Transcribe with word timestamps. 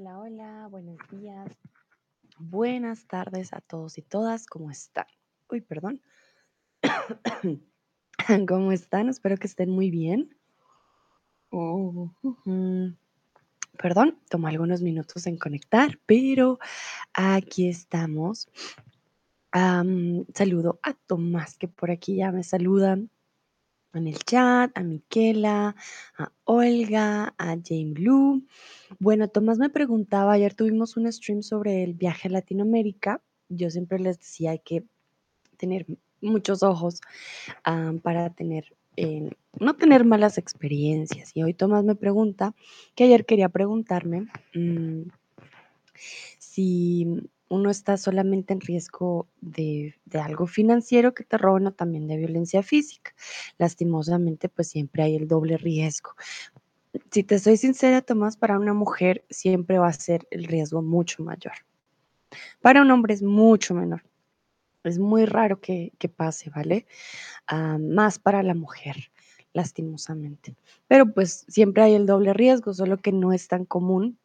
Hola, 0.00 0.18
hola, 0.18 0.68
buenos 0.70 0.96
días, 1.10 1.52
buenas 2.38 3.06
tardes 3.06 3.52
a 3.52 3.60
todos 3.60 3.98
y 3.98 4.02
todas, 4.02 4.46
¿cómo 4.46 4.70
están? 4.70 5.04
Uy, 5.50 5.60
perdón. 5.60 6.00
¿Cómo 8.48 8.72
están? 8.72 9.10
Espero 9.10 9.36
que 9.36 9.46
estén 9.46 9.68
muy 9.68 9.90
bien. 9.90 10.34
Oh. 11.50 12.10
Perdón, 13.76 14.18
tomó 14.30 14.48
algunos 14.48 14.80
minutos 14.80 15.26
en 15.26 15.36
conectar, 15.36 16.00
pero 16.06 16.58
aquí 17.12 17.68
estamos. 17.68 18.48
Am, 19.52 20.24
saludo 20.34 20.80
a 20.82 20.94
Tomás, 20.94 21.58
que 21.58 21.68
por 21.68 21.90
aquí 21.90 22.16
ya 22.16 22.32
me 22.32 22.42
saludan 22.42 23.10
en 23.94 24.06
el 24.06 24.18
chat, 24.18 24.70
a 24.76 24.82
Miquela, 24.82 25.74
a 26.16 26.32
Olga, 26.44 27.34
a 27.38 27.56
Jane 27.62 27.92
Blue. 27.92 28.46
Bueno, 28.98 29.28
Tomás 29.28 29.58
me 29.58 29.70
preguntaba, 29.70 30.32
ayer 30.32 30.54
tuvimos 30.54 30.96
un 30.96 31.10
stream 31.12 31.42
sobre 31.42 31.82
el 31.82 31.94
viaje 31.94 32.28
a 32.28 32.32
Latinoamérica. 32.32 33.22
Yo 33.48 33.70
siempre 33.70 33.98
les 33.98 34.18
decía, 34.18 34.52
hay 34.52 34.60
que 34.60 34.84
tener 35.56 35.86
muchos 36.20 36.62
ojos 36.62 37.00
am, 37.64 37.98
para 38.00 38.30
tener, 38.30 38.76
eh, 38.96 39.30
no 39.58 39.74
tener 39.74 40.04
malas 40.04 40.38
experiencias. 40.38 41.32
Y 41.34 41.42
hoy 41.42 41.54
Tomás 41.54 41.84
me 41.84 41.96
pregunta, 41.96 42.54
que 42.94 43.04
ayer 43.04 43.26
quería 43.26 43.48
preguntarme 43.48 44.26
mm, 44.54 45.02
si 46.38 47.30
uno 47.50 47.68
está 47.68 47.96
solamente 47.96 48.52
en 48.52 48.60
riesgo 48.60 49.26
de, 49.40 49.96
algo 50.14 50.46
financiero 50.46 51.14
que 51.14 51.24
te 51.24 51.36
roben 51.36 51.66
o 51.66 51.72
también 51.72 52.06
de 52.06 52.16
violencia 52.16 52.62
física. 52.62 53.12
Lastimosamente, 53.58 54.48
pues 54.48 54.68
siempre 54.68 55.02
hay 55.02 55.16
el 55.16 55.26
doble 55.26 55.56
riesgo. 55.56 56.12
Si 57.10 57.24
te 57.24 57.40
soy 57.40 57.56
sincera, 57.56 58.02
Tomás, 58.02 58.36
para 58.36 58.58
una 58.58 58.72
mujer 58.72 59.24
siempre 59.30 59.78
va 59.78 59.88
a 59.88 59.92
ser 59.92 60.28
el 60.30 60.44
riesgo 60.44 60.80
mucho 60.80 61.24
mayor. 61.24 61.52
Para 62.62 62.82
un 62.82 62.90
hombre 62.92 63.14
es 63.14 63.22
mucho 63.22 63.74
menor. 63.74 64.04
Es 64.84 65.00
muy 65.00 65.26
raro 65.26 65.60
que, 65.60 65.92
que 65.98 66.08
pase, 66.08 66.50
¿vale? 66.50 66.86
Ah, 67.48 67.78
más 67.80 68.20
para 68.20 68.44
la 68.44 68.54
mujer, 68.54 69.10
lastimosamente. 69.52 70.54
Pero 70.86 71.12
pues 71.12 71.44
siempre 71.48 71.82
hay 71.82 71.94
el 71.94 72.06
doble 72.06 72.32
riesgo, 72.32 72.72
solo 72.72 72.96
que 72.96 73.10
no 73.10 73.32
es 73.32 73.48
tan 73.48 73.64
común 73.64 74.20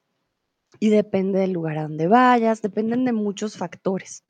y 0.79 0.89
depende 0.89 1.39
del 1.39 1.51
lugar 1.51 1.77
a 1.77 1.83
donde 1.83 2.07
vayas, 2.07 2.61
dependen 2.61 3.05
de 3.05 3.13
muchos 3.13 3.57
factores. 3.57 4.23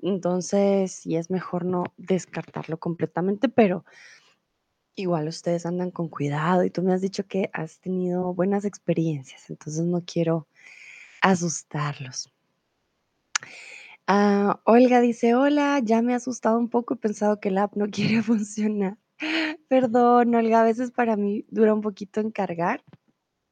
Entonces, 0.00 0.92
sí 0.92 1.16
es 1.16 1.30
mejor 1.30 1.64
no 1.64 1.84
descartarlo 1.96 2.78
completamente, 2.78 3.48
pero 3.48 3.84
igual 4.94 5.28
ustedes 5.28 5.66
andan 5.66 5.90
con 5.90 6.08
cuidado 6.08 6.64
y 6.64 6.70
tú 6.70 6.82
me 6.82 6.92
has 6.92 7.00
dicho 7.00 7.26
que 7.26 7.50
has 7.52 7.80
tenido 7.80 8.34
buenas 8.34 8.64
experiencias, 8.64 9.50
entonces 9.50 9.84
no 9.84 10.02
quiero 10.04 10.46
asustarlos. 11.22 12.32
Ah, 14.06 14.60
Olga 14.64 15.00
dice, 15.00 15.34
hola, 15.34 15.78
ya 15.82 16.02
me 16.02 16.12
he 16.12 16.16
asustado 16.16 16.58
un 16.58 16.68
poco, 16.68 16.94
he 16.94 16.96
pensado 16.96 17.38
que 17.40 17.48
el 17.48 17.58
app 17.58 17.76
no 17.76 17.86
quiere 17.90 18.22
funcionar. 18.22 18.98
Perdón, 19.68 20.34
Olga, 20.34 20.62
a 20.62 20.64
veces 20.64 20.90
para 20.90 21.16
mí 21.16 21.44
dura 21.48 21.74
un 21.74 21.80
poquito 21.82 22.20
en 22.20 22.30
cargar, 22.30 22.82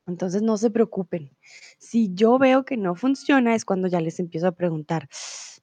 entonces 0.08 0.42
no 0.42 0.56
se 0.56 0.70
preocupen. 0.70 1.30
Si 1.78 2.12
yo 2.14 2.38
veo 2.38 2.64
que 2.64 2.76
no 2.76 2.94
funciona 2.94 3.54
es 3.54 3.64
cuando 3.64 3.88
ya 3.88 4.00
les 4.00 4.18
empiezo 4.20 4.48
a 4.48 4.52
preguntar, 4.52 5.08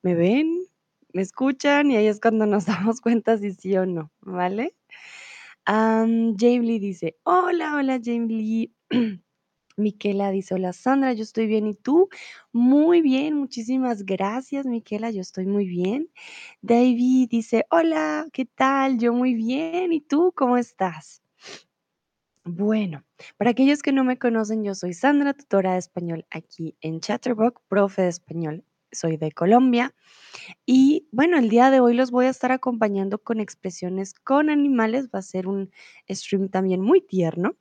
¿me 0.01 0.15
ven? 0.15 0.65
¿Me 1.13 1.21
escuchan? 1.21 1.91
Y 1.91 1.97
ahí 1.97 2.07
es 2.07 2.19
cuando 2.21 2.45
nos 2.45 2.66
damos 2.89 3.01
cuenta 3.01 3.38
si 3.38 3.53
sí 3.53 3.75
o 3.77 3.85
no, 3.85 4.11
¿vale? 4.21 4.75
Am, 5.66 6.35
Jamie 6.38 6.79
dice, 6.79 7.17
hola, 7.23 7.75
hola 7.75 7.99
Jamie. 8.03 8.71
Miquela 9.77 10.31
dice, 10.31 10.53
hola 10.55 10.71
Sandra, 10.73 11.13
yo 11.13 11.23
estoy 11.23 11.47
bien, 11.47 11.67
¿y 11.67 11.75
tú? 11.75 12.09
Muy 12.53 13.01
bien, 13.01 13.35
muchísimas 13.35 14.06
gracias, 14.06 14.66
Miquela, 14.66 15.12
yo 15.12 15.22
estoy 15.22 15.47
muy 15.47 15.67
bien. 15.67 16.09
David 16.62 17.29
dice, 17.29 17.66
hola, 17.72 18.27
¿qué 18.33 18.45
tal? 18.45 19.00
Yo 19.00 19.13
muy 19.13 19.33
bien, 19.33 19.91
¿y 19.91 20.01
tú 20.01 20.33
cómo 20.35 20.57
estás? 20.57 21.25
Bueno, 22.47 23.03
para 23.38 23.51
aquellos 23.51 23.81
que 23.81 23.91
no 23.91 24.03
me 24.03 24.19
conocen, 24.19 24.63
yo 24.63 24.75
soy 24.75 24.94
Sandra, 24.94 25.33
tutora 25.33 25.73
de 25.73 25.79
español 25.79 26.25
aquí 26.29 26.78
en 26.81 27.00
Chatterbox, 27.00 27.59
profe 27.67 28.03
de 28.03 28.09
español. 28.09 28.63
Soy 28.91 29.17
de 29.17 29.31
Colombia 29.33 29.94
y 30.66 31.07
bueno, 31.11 31.38
el 31.39 31.50
día 31.50 31.72
de 31.72 31.79
hoy 31.81 31.94
los 31.95 32.11
voy 32.11 32.28
a 32.28 32.29
estar 32.29 32.51
acompañando 32.51 33.19
con 33.19 33.39
expresiones 33.41 34.13
con 34.13 34.50
animales. 34.50 35.09
Va 35.13 35.19
a 35.19 35.23
ser 35.23 35.47
un 35.47 35.72
stream 36.09 36.50
también 36.50 36.81
muy 36.81 37.01
tierno. 37.01 37.57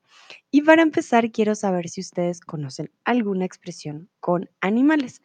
Y 0.50 0.62
para 0.62 0.82
empezar, 0.82 1.32
quiero 1.32 1.54
saber 1.54 1.88
si 1.90 2.02
ustedes 2.02 2.40
conocen 2.40 2.90
alguna 3.04 3.44
expresión 3.46 4.10
con 4.20 4.50
animales. 4.60 5.22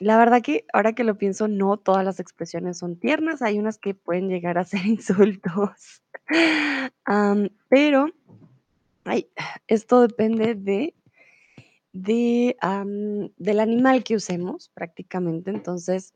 La 0.00 0.16
verdad 0.16 0.42
que 0.42 0.64
ahora 0.72 0.92
que 0.92 1.04
lo 1.04 1.18
pienso, 1.18 1.48
no 1.48 1.76
todas 1.76 2.04
las 2.04 2.20
expresiones 2.20 2.78
son 2.78 2.96
tiernas. 2.96 3.42
Hay 3.42 3.58
unas 3.58 3.78
que 3.78 3.94
pueden 3.94 4.28
llegar 4.28 4.58
a 4.58 4.64
ser 4.64 4.80
insultos. 4.86 6.02
Pero 7.68 8.06
esto 9.66 10.00
depende 10.02 10.54
de, 10.54 10.94
de, 11.92 12.56
del 13.36 13.60
animal 13.60 14.04
que 14.04 14.16
usemos 14.16 14.68
prácticamente. 14.70 15.50
Entonces, 15.50 16.14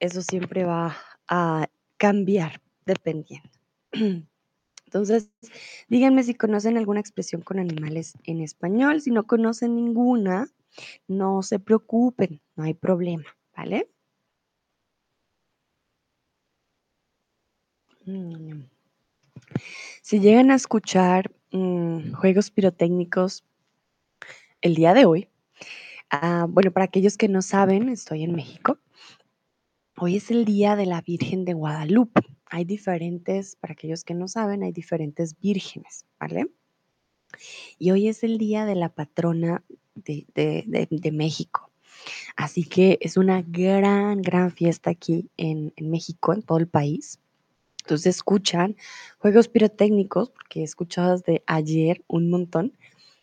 eso 0.00 0.22
siempre 0.22 0.64
va 0.64 0.96
a 1.28 1.68
cambiar 1.96 2.60
dependiendo. 2.84 3.48
Entonces, 4.84 5.30
díganme 5.88 6.22
si 6.22 6.34
conocen 6.34 6.76
alguna 6.76 7.00
expresión 7.00 7.42
con 7.42 7.58
animales 7.58 8.14
en 8.24 8.40
español. 8.40 9.00
Si 9.00 9.10
no 9.10 9.26
conocen 9.26 9.76
ninguna, 9.76 10.48
no 11.06 11.42
se 11.42 11.58
preocupen, 11.58 12.40
no 12.56 12.64
hay 12.64 12.74
problema, 12.74 13.26
¿vale? 13.56 13.90
Mm. 18.06 18.64
Si 20.02 20.20
llegan 20.20 20.50
a 20.50 20.56
escuchar 20.56 21.32
mm, 21.52 22.12
juegos 22.12 22.50
pirotécnicos 22.50 23.44
el 24.60 24.74
día 24.74 24.94
de 24.94 25.06
hoy, 25.06 25.28
ah, 26.10 26.46
bueno, 26.48 26.70
para 26.72 26.84
aquellos 26.84 27.16
que 27.16 27.28
no 27.28 27.42
saben, 27.42 27.88
estoy 27.88 28.24
en 28.24 28.34
México. 28.34 28.78
Hoy 29.96 30.16
es 30.16 30.30
el 30.30 30.44
día 30.44 30.76
de 30.76 30.86
la 30.86 31.00
Virgen 31.02 31.44
de 31.44 31.54
Guadalupe. 31.54 32.20
Hay 32.46 32.64
diferentes, 32.64 33.56
para 33.56 33.72
aquellos 33.72 34.04
que 34.04 34.14
no 34.14 34.28
saben, 34.28 34.62
hay 34.62 34.72
diferentes 34.72 35.38
vírgenes, 35.38 36.04
¿vale? 36.18 36.50
Y 37.78 37.90
hoy 37.90 38.08
es 38.08 38.24
el 38.24 38.38
día 38.38 38.64
de 38.64 38.74
la 38.74 38.88
patrona 38.88 39.64
de, 39.94 40.26
de- 40.34 40.88
de- 40.90 41.12
México. 41.12 41.70
Así 42.36 42.64
que 42.64 42.98
es 43.00 43.16
una 43.16 43.42
gran, 43.42 44.22
gran 44.22 44.50
fiesta 44.52 44.90
aquí 44.90 45.30
en, 45.36 45.72
en 45.76 45.90
México, 45.90 46.32
en 46.32 46.42
todo 46.42 46.58
el 46.58 46.68
país. 46.68 47.20
Entonces 47.82 48.16
escuchan 48.16 48.76
juegos 49.18 49.48
pirotécnicos, 49.48 50.30
porque 50.30 50.60
he 50.60 50.64
escuchado 50.64 51.12
desde 51.16 51.42
ayer 51.46 52.02
un 52.08 52.30
montón. 52.30 52.72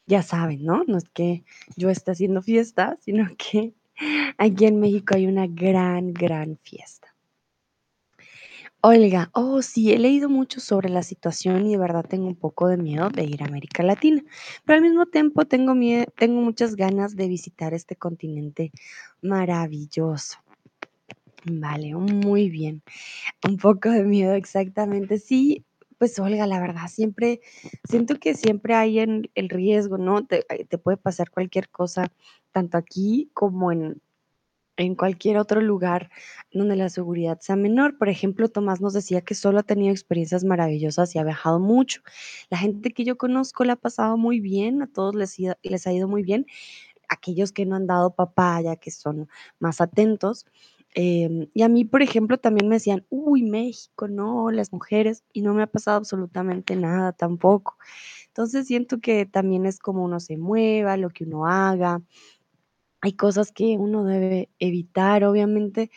Ya 0.08 0.24
saben, 0.24 0.64
¿no? 0.66 0.84
No 0.86 0.98
es 0.98 1.06
que 1.14 1.44
yo 1.76 1.90
esté 1.90 2.12
haciendo 2.12 2.42
fiesta, 2.42 2.98
sino 3.02 3.28
que 3.38 3.74
aquí 4.38 4.66
en 4.66 4.80
México 4.80 5.16
hay 5.16 5.28
una 5.28 5.48
gran, 5.48 6.14
gran 6.14 6.58
fiesta. 6.64 7.11
Olga, 8.84 9.30
oh 9.36 9.62
sí, 9.62 9.92
he 9.92 10.00
leído 10.00 10.28
mucho 10.28 10.60
sobre 10.60 10.90
la 10.90 11.04
situación 11.04 11.68
y 11.68 11.72
de 11.74 11.78
verdad 11.78 12.04
tengo 12.04 12.26
un 12.26 12.36
poco 12.36 12.68
de 12.68 12.78
miedo 12.78 13.10
de 13.10 13.26
ir 13.26 13.44
a 13.44 13.46
América 13.46 13.84
Latina, 13.84 14.24
pero 14.66 14.78
al 14.78 14.82
mismo 14.82 15.06
tiempo 15.06 15.46
tengo, 15.46 15.76
tengo 16.18 16.42
muchas 16.42 16.76
ganas 16.76 17.16
de 17.16 17.28
visitar 17.28 17.76
este 17.76 17.96
continente 17.96 18.72
maravilloso. 19.22 20.40
Vale, 21.46 21.94
muy 21.94 22.50
bien. 22.50 22.82
Un 23.48 23.58
poco 23.58 23.90
de 23.92 24.04
miedo, 24.04 24.34
exactamente. 24.34 25.20
Sí, 25.20 25.64
pues 26.00 26.18
Olga, 26.18 26.48
la 26.48 26.60
verdad, 26.60 26.88
siempre, 26.88 27.42
siento 27.88 28.16
que 28.16 28.34
siempre 28.34 28.74
hay 28.74 28.98
en 28.98 29.30
el 29.36 29.50
riesgo, 29.50 30.00
¿no? 30.00 30.26
Te, 30.26 30.44
te 30.68 30.78
puede 30.80 30.98
pasar 30.98 31.30
cualquier 31.30 31.70
cosa, 31.70 32.12
tanto 32.52 32.80
aquí 32.80 33.30
como 33.36 33.72
en, 33.72 34.02
en 34.78 34.96
cualquier 34.96 35.38
otro 35.38 35.62
lugar 35.62 36.10
donde 36.54 36.76
la 36.76 36.90
seguridad 36.90 37.40
sea 37.40 37.56
menor. 37.56 37.98
Por 37.98 38.10
ejemplo, 38.10 38.50
Tomás 38.50 38.82
nos 38.82 38.94
decía 38.94 39.22
que 39.22 39.36
solo 39.36 39.60
ha 39.60 39.64
tenido 39.64 39.92
experiencias 39.92 40.44
maravillosas 40.44 41.16
y 41.16 41.20
ha 41.20 41.24
viajado 41.24 41.60
mucho. 41.60 42.02
La 42.50 42.58
gente 42.58 42.92
que 42.92 43.04
yo 43.04 43.18
conozco 43.18 43.64
la 43.64 43.74
ha 43.74 43.78
pasado 43.78 44.18
muy 44.18 44.40
bien, 44.40 44.82
a 44.82 44.88
todos 44.88 45.16
les, 45.16 45.88
ha 45.88 45.94
ido 45.94 46.08
muy 46.08 46.24
bien. 46.24 46.46
Aquellos 47.10 47.52
que 47.52 47.66
no 47.66 47.76
han 47.76 47.88
dado 47.88 48.16
papaya, 48.16 48.76
que 48.78 48.92
son 48.92 49.30
más 49.60 49.82
atentos. 49.82 50.46
em, 50.94 51.48
y 51.54 51.62
a 51.64 51.70
mí, 51.70 51.86
por 51.86 52.02
ejemplo, 52.02 52.38
también 52.38 52.68
me 52.68 52.76
decían, 52.76 53.06
uy, 53.10 53.44
México, 53.44 54.08
no, 54.10 54.52
las 54.52 54.74
mujeres, 54.74 55.24
y 55.34 55.42
no 55.42 55.54
me 55.54 55.64
ha 55.64 55.68
pasado 55.68 55.98
absolutamente 55.98 56.76
nada 56.76 57.14
tampoco. 57.14 57.78
Entonces 58.28 58.68
siento 58.68 59.00
que 59.02 59.26
también 59.26 59.66
es 59.66 59.80
como 59.80 60.04
uno 60.06 60.20
se 60.20 60.38
mueva, 60.38 60.98
lo 60.98 61.10
que 61.12 61.26
uno 61.26 61.48
haga, 61.48 62.02
hay 63.02 63.14
cosas 63.14 63.52
que 63.52 63.78
uno 63.78 64.04
debe 64.04 64.50
evitar, 64.60 65.24
obviamente, 65.24 65.90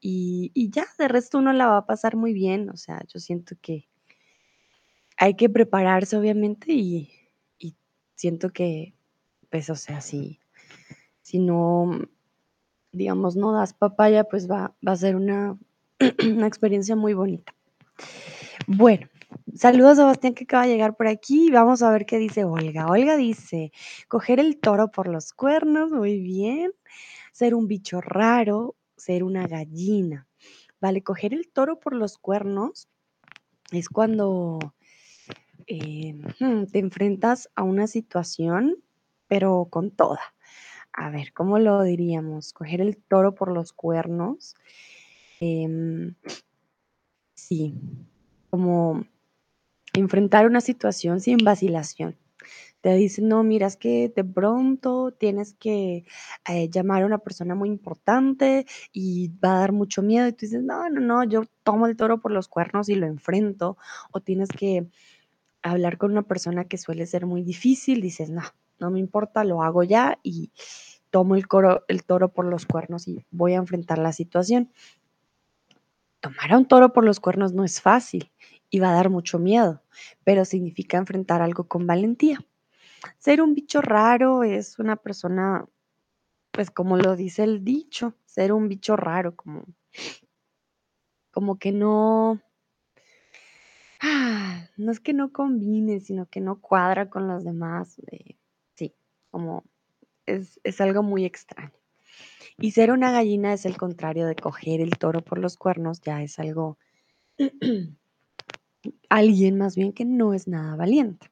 y, 0.00 0.50
y 0.54 0.70
ya, 0.70 0.86
de 0.98 1.08
resto 1.08 1.38
uno 1.38 1.52
la 1.52 1.66
va 1.66 1.78
a 1.78 1.86
pasar 1.86 2.16
muy 2.16 2.32
bien. 2.32 2.70
O 2.70 2.76
sea, 2.76 3.02
yo 3.06 3.20
siento 3.20 3.56
que 3.60 3.88
hay 5.16 5.34
que 5.34 5.48
prepararse, 5.48 6.16
obviamente, 6.16 6.72
y, 6.72 7.10
y 7.58 7.76
siento 8.14 8.50
que, 8.50 8.94
pues, 9.50 9.70
o 9.70 9.76
sea, 9.76 10.00
si, 10.00 10.40
si 11.20 11.38
no, 11.38 12.00
digamos, 12.92 13.36
no 13.36 13.52
das 13.52 13.74
papaya, 13.74 14.24
pues 14.24 14.50
va, 14.50 14.74
va 14.86 14.92
a 14.92 14.96
ser 14.96 15.16
una, 15.16 15.58
una 16.24 16.46
experiencia 16.46 16.96
muy 16.96 17.14
bonita. 17.14 17.54
Bueno, 18.66 19.08
saludos 19.54 19.96
Sebastián 19.96 20.34
que 20.34 20.44
acaba 20.44 20.64
de 20.64 20.72
llegar 20.72 20.96
por 20.96 21.06
aquí. 21.06 21.50
Vamos 21.50 21.82
a 21.82 21.90
ver 21.90 22.06
qué 22.06 22.18
dice 22.18 22.44
Olga. 22.44 22.86
Olga 22.86 23.16
dice, 23.16 23.72
coger 24.08 24.40
el 24.40 24.58
toro 24.58 24.90
por 24.90 25.08
los 25.08 25.32
cuernos, 25.32 25.90
muy 25.90 26.20
bien. 26.20 26.72
Ser 27.32 27.54
un 27.54 27.66
bicho 27.68 28.00
raro, 28.00 28.76
ser 28.96 29.24
una 29.24 29.46
gallina. 29.46 30.26
Vale, 30.80 31.02
coger 31.02 31.34
el 31.34 31.48
toro 31.48 31.78
por 31.78 31.94
los 31.94 32.18
cuernos 32.18 32.88
es 33.70 33.88
cuando 33.88 34.58
eh, 35.66 36.14
hmm, 36.40 36.64
te 36.64 36.78
enfrentas 36.78 37.48
a 37.54 37.62
una 37.62 37.86
situación, 37.86 38.76
pero 39.28 39.68
con 39.70 39.90
toda. 39.90 40.20
A 40.92 41.10
ver, 41.10 41.32
¿cómo 41.32 41.58
lo 41.58 41.82
diríamos? 41.82 42.52
Coger 42.52 42.80
el 42.80 42.96
toro 42.96 43.34
por 43.34 43.50
los 43.50 43.72
cuernos. 43.72 44.54
Em, 45.40 46.14
sí, 47.34 47.74
como 48.50 49.04
enfrentar 49.94 50.46
una 50.46 50.60
situación 50.60 51.20
sin 51.20 51.38
vacilación. 51.38 52.16
Te 52.80 52.94
dicen, 52.96 53.28
no, 53.28 53.44
mira, 53.44 53.68
es 53.68 53.76
que 53.76 54.12
de 54.14 54.24
pronto 54.24 55.12
tienes 55.12 55.54
que 55.54 56.04
eh, 56.48 56.68
llamar 56.68 57.02
a 57.02 57.06
una 57.06 57.18
persona 57.18 57.54
muy 57.54 57.68
importante 57.68 58.66
y 58.92 59.28
va 59.38 59.56
a 59.56 59.60
dar 59.60 59.72
mucho 59.72 60.02
miedo. 60.02 60.26
Y 60.26 60.32
tú 60.32 60.46
dices, 60.46 60.64
no, 60.64 60.88
no, 60.90 61.00
no, 61.00 61.22
yo 61.24 61.44
tomo 61.62 61.86
el 61.86 61.96
toro 61.96 62.20
por 62.20 62.32
los 62.32 62.48
cuernos 62.48 62.88
y 62.88 62.96
lo 62.96 63.06
enfrento. 63.06 63.76
O 64.10 64.20
tienes 64.20 64.48
que 64.48 64.88
hablar 65.62 65.96
con 65.96 66.10
una 66.10 66.22
persona 66.22 66.64
que 66.64 66.76
suele 66.76 67.06
ser 67.06 67.24
muy 67.24 67.44
difícil. 67.44 68.00
Dices, 68.00 68.30
no, 68.30 68.42
no 68.80 68.90
me 68.90 68.98
importa, 68.98 69.44
lo 69.44 69.62
hago 69.62 69.84
ya 69.84 70.18
y 70.24 70.50
tomo 71.10 71.36
el, 71.36 71.46
coro, 71.46 71.84
el 71.86 72.02
toro 72.02 72.32
por 72.32 72.46
los 72.46 72.66
cuernos 72.66 73.06
y 73.06 73.24
voy 73.30 73.52
a 73.52 73.58
enfrentar 73.58 73.98
la 73.98 74.12
situación. 74.12 74.72
Tomar 76.18 76.52
a 76.52 76.58
un 76.58 76.66
toro 76.66 76.92
por 76.92 77.04
los 77.04 77.20
cuernos 77.20 77.52
no 77.52 77.62
es 77.62 77.80
fácil 77.80 78.32
y 78.72 78.80
va 78.80 78.90
a 78.90 78.94
dar 78.94 79.10
mucho 79.10 79.38
miedo, 79.38 79.82
pero 80.24 80.46
significa 80.46 80.96
enfrentar 80.96 81.42
algo 81.42 81.68
con 81.68 81.86
valentía. 81.86 82.38
Ser 83.18 83.42
un 83.42 83.54
bicho 83.54 83.82
raro 83.82 84.44
es 84.44 84.78
una 84.78 84.96
persona, 84.96 85.66
pues 86.50 86.70
como 86.70 86.96
lo 86.96 87.14
dice 87.14 87.44
el 87.44 87.64
dicho, 87.64 88.14
ser 88.24 88.50
un 88.50 88.68
bicho 88.68 88.96
raro, 88.96 89.36
como, 89.36 89.66
como 91.30 91.58
que 91.58 91.70
no, 91.70 92.40
ah, 94.00 94.66
no 94.78 94.90
es 94.90 95.00
que 95.00 95.12
no 95.12 95.32
combine, 95.32 96.00
sino 96.00 96.24
que 96.30 96.40
no 96.40 96.58
cuadra 96.58 97.10
con 97.10 97.28
los 97.28 97.44
demás. 97.44 98.00
Eh, 98.10 98.36
sí, 98.74 98.94
como 99.30 99.64
es, 100.24 100.60
es 100.64 100.80
algo 100.80 101.02
muy 101.02 101.26
extraño. 101.26 101.74
Y 102.56 102.70
ser 102.70 102.90
una 102.90 103.12
gallina 103.12 103.52
es 103.52 103.66
el 103.66 103.76
contrario 103.76 104.26
de 104.26 104.34
coger 104.34 104.80
el 104.80 104.96
toro 104.96 105.20
por 105.20 105.38
los 105.38 105.58
cuernos, 105.58 106.00
ya 106.00 106.22
es 106.22 106.38
algo, 106.38 106.78
alguien 109.08 109.58
más 109.58 109.76
bien 109.76 109.92
que 109.92 110.04
no 110.04 110.34
es 110.34 110.48
nada 110.48 110.76
valiente. 110.76 111.30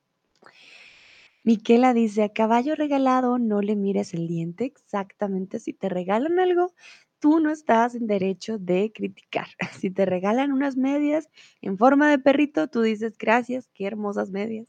Miquela 1.42 1.94
dice, 1.94 2.22
a 2.22 2.28
caballo 2.28 2.74
regalado 2.74 3.38
no 3.38 3.62
le 3.62 3.74
mires 3.74 4.12
el 4.14 4.28
diente. 4.28 4.64
Exactamente, 4.66 5.58
si 5.58 5.72
te 5.72 5.88
regalan 5.88 6.38
algo, 6.38 6.74
tú 7.18 7.40
no 7.40 7.50
estás 7.50 7.94
en 7.94 8.06
derecho 8.06 8.58
de 8.58 8.92
criticar. 8.94 9.46
Si 9.84 9.90
te 9.90 10.04
regalan 10.04 10.52
unas 10.52 10.76
medias 10.76 11.28
en 11.62 11.78
forma 11.78 12.10
de 12.10 12.18
perrito, 12.18 12.68
tú 12.68 12.82
dices, 12.82 13.16
gracias, 13.18 13.70
qué 13.74 13.86
hermosas 13.86 14.30
medias. 14.30 14.68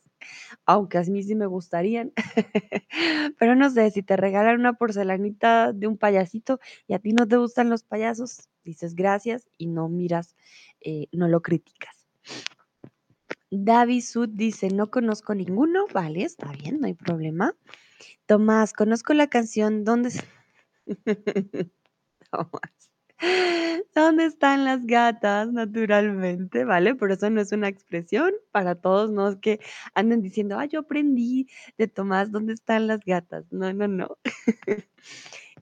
Aunque 0.66 0.98
a 0.98 1.04
mí 1.04 1.24
sí 1.24 1.36
me 1.36 1.48
gustarían. 1.48 2.14
Pero 3.40 3.56
no 3.56 3.70
sé, 3.70 3.92
si 3.92 4.04
te 4.04 4.16
regalan 4.18 4.60
una 4.60 4.74
porcelanita 4.74 5.74
de 5.74 5.88
un 5.88 5.98
payasito 5.98 6.60
y 6.88 6.94
a 6.94 7.00
ti 7.00 7.14
no 7.14 7.28
te 7.28 7.38
gustan 7.38 7.70
los 7.70 7.84
payasos, 7.84 8.50
dices 8.64 8.96
gracias 8.96 9.48
y 9.58 9.68
no 9.68 9.90
miras, 9.90 10.36
eh, 10.82 11.08
no 11.12 11.28
lo 11.28 11.42
criticas. 11.42 12.08
David 13.52 14.02
Sud 14.02 14.30
dice, 14.30 14.70
no 14.70 14.90
conozco 14.90 15.36
ninguno. 15.36 15.86
Vale, 15.94 16.24
está 16.24 16.52
bien, 16.54 16.80
no 16.80 16.88
hay 16.88 16.94
problema. 16.94 17.54
Tomás, 18.26 18.72
conozco 18.74 19.14
la 19.14 19.28
canción 19.28 19.84
¿Dónde, 19.84 20.10
Tomás. 22.32 22.72
¿Dónde 23.94 24.26
están 24.26 24.64
las 24.64 24.86
gatas? 24.86 25.52
Naturalmente, 25.52 26.64
¿vale? 26.64 26.96
Por 26.96 27.12
eso 27.12 27.30
no 27.30 27.42
es 27.42 27.52
una 27.52 27.68
expresión 27.68 28.32
para 28.52 28.76
todos, 28.76 29.12
no 29.12 29.40
que 29.42 29.60
anden 29.94 30.22
diciendo, 30.22 30.58
ah, 30.58 30.66
yo 30.66 30.80
aprendí 30.80 31.48
de 31.78 31.88
Tomás, 31.88 32.32
¿dónde 32.32 32.54
están 32.54 32.88
las 32.88 33.02
gatas? 33.02 33.46
No, 33.52 33.74
no, 33.74 33.88
no. 33.88 34.18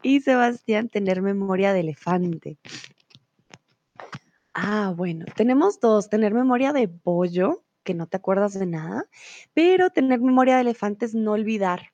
y 0.03 0.21
Sebastián, 0.21 0.89
tener 0.89 1.24
memoria 1.24 1.74
de 1.74 1.80
elefante. 1.81 2.59
Ah, 4.53 4.94
bueno, 4.95 5.25
tenemos 5.36 5.80
dos, 5.80 6.07
tener 6.09 6.33
memoria 6.33 6.71
de 6.71 6.88
pollo 6.88 7.63
que 7.89 7.95
no 7.95 8.06
te 8.06 8.18
acuerdas 8.18 8.53
de 8.53 8.68
nada, 8.68 9.09
pero 9.56 9.89
tener 9.89 10.21
memoria 10.21 10.53
de 10.53 10.62
elefantes 10.62 11.15
no 11.15 11.31
olvidar. 11.31 11.91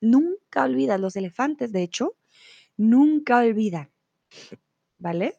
Nunca 0.00 0.64
olvidas. 0.64 0.98
Los 0.98 1.14
elefantes, 1.14 1.70
de 1.70 1.84
hecho, 1.84 2.16
nunca 2.76 3.38
olvidan. 3.38 3.88
¿Vale? 4.98 5.38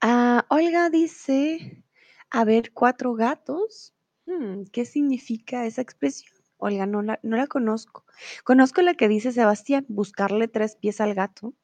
Ah, 0.00 0.44
Olga 0.48 0.90
dice, 0.90 1.84
a 2.30 2.42
ver, 2.42 2.72
cuatro 2.72 3.14
gatos. 3.14 3.94
Hmm, 4.26 4.64
¿Qué 4.72 4.84
significa 4.84 5.64
esa 5.64 5.80
expresión? 5.80 6.36
Olga, 6.56 6.84
no 6.86 7.02
la, 7.02 7.20
no 7.22 7.36
la 7.36 7.46
conozco. 7.46 8.04
Conozco 8.42 8.82
la 8.82 8.94
que 8.94 9.06
dice 9.06 9.30
Sebastián, 9.30 9.86
buscarle 9.88 10.48
tres 10.48 10.74
pies 10.74 11.00
al 11.00 11.14
gato, 11.14 11.54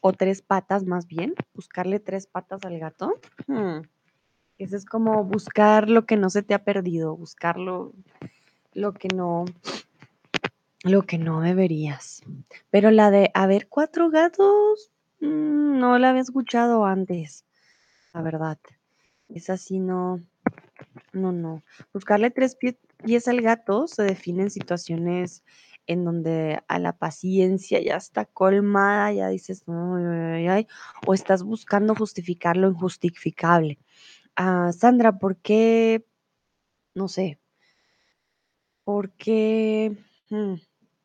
o 0.00 0.12
tres 0.12 0.42
patas 0.42 0.82
más 0.82 1.06
bien, 1.06 1.36
buscarle 1.54 2.00
tres 2.00 2.26
patas 2.26 2.64
al 2.64 2.80
gato. 2.80 3.14
Hmm. 3.46 3.82
Eso 4.60 4.76
es 4.76 4.84
como 4.84 5.24
buscar 5.24 5.88
lo 5.88 6.04
que 6.04 6.18
no 6.18 6.28
se 6.28 6.42
te 6.42 6.52
ha 6.52 6.62
perdido, 6.64 7.16
buscar 7.16 7.56
lo, 7.56 7.94
que 8.98 9.08
no, 9.08 9.46
lo 10.84 11.02
que 11.06 11.16
no 11.16 11.40
deberías. 11.40 12.20
Pero 12.68 12.90
la 12.90 13.10
de 13.10 13.30
haber 13.32 13.68
cuatro 13.68 14.10
gatos, 14.10 14.92
mm, 15.20 15.78
no 15.78 15.98
la 15.98 16.10
había 16.10 16.20
escuchado 16.20 16.84
antes, 16.84 17.46
la 18.12 18.20
verdad. 18.20 18.58
Es 19.30 19.48
así, 19.48 19.78
no, 19.78 20.20
no, 21.14 21.32
no. 21.32 21.62
Buscarle 21.94 22.30
tres 22.30 22.58
pies 23.02 23.28
al 23.28 23.40
gato 23.40 23.88
se 23.88 24.02
define 24.02 24.42
en 24.42 24.50
situaciones 24.50 25.42
en 25.86 26.04
donde 26.04 26.62
a 26.68 26.78
la 26.78 26.92
paciencia 26.92 27.80
ya 27.80 27.96
está 27.96 28.26
colmada, 28.26 29.10
ya 29.10 29.28
dices, 29.28 29.64
o 29.66 31.14
estás 31.14 31.42
buscando 31.44 31.94
justificar 31.94 32.58
lo 32.58 32.68
injustificable. 32.68 33.78
Ah, 34.36 34.72
Sandra, 34.72 35.18
¿por 35.18 35.36
qué? 35.36 36.04
No 36.94 37.08
sé. 37.08 37.38
¿Por 38.84 39.12
qué? 39.12 39.96
Mm, 40.30 40.54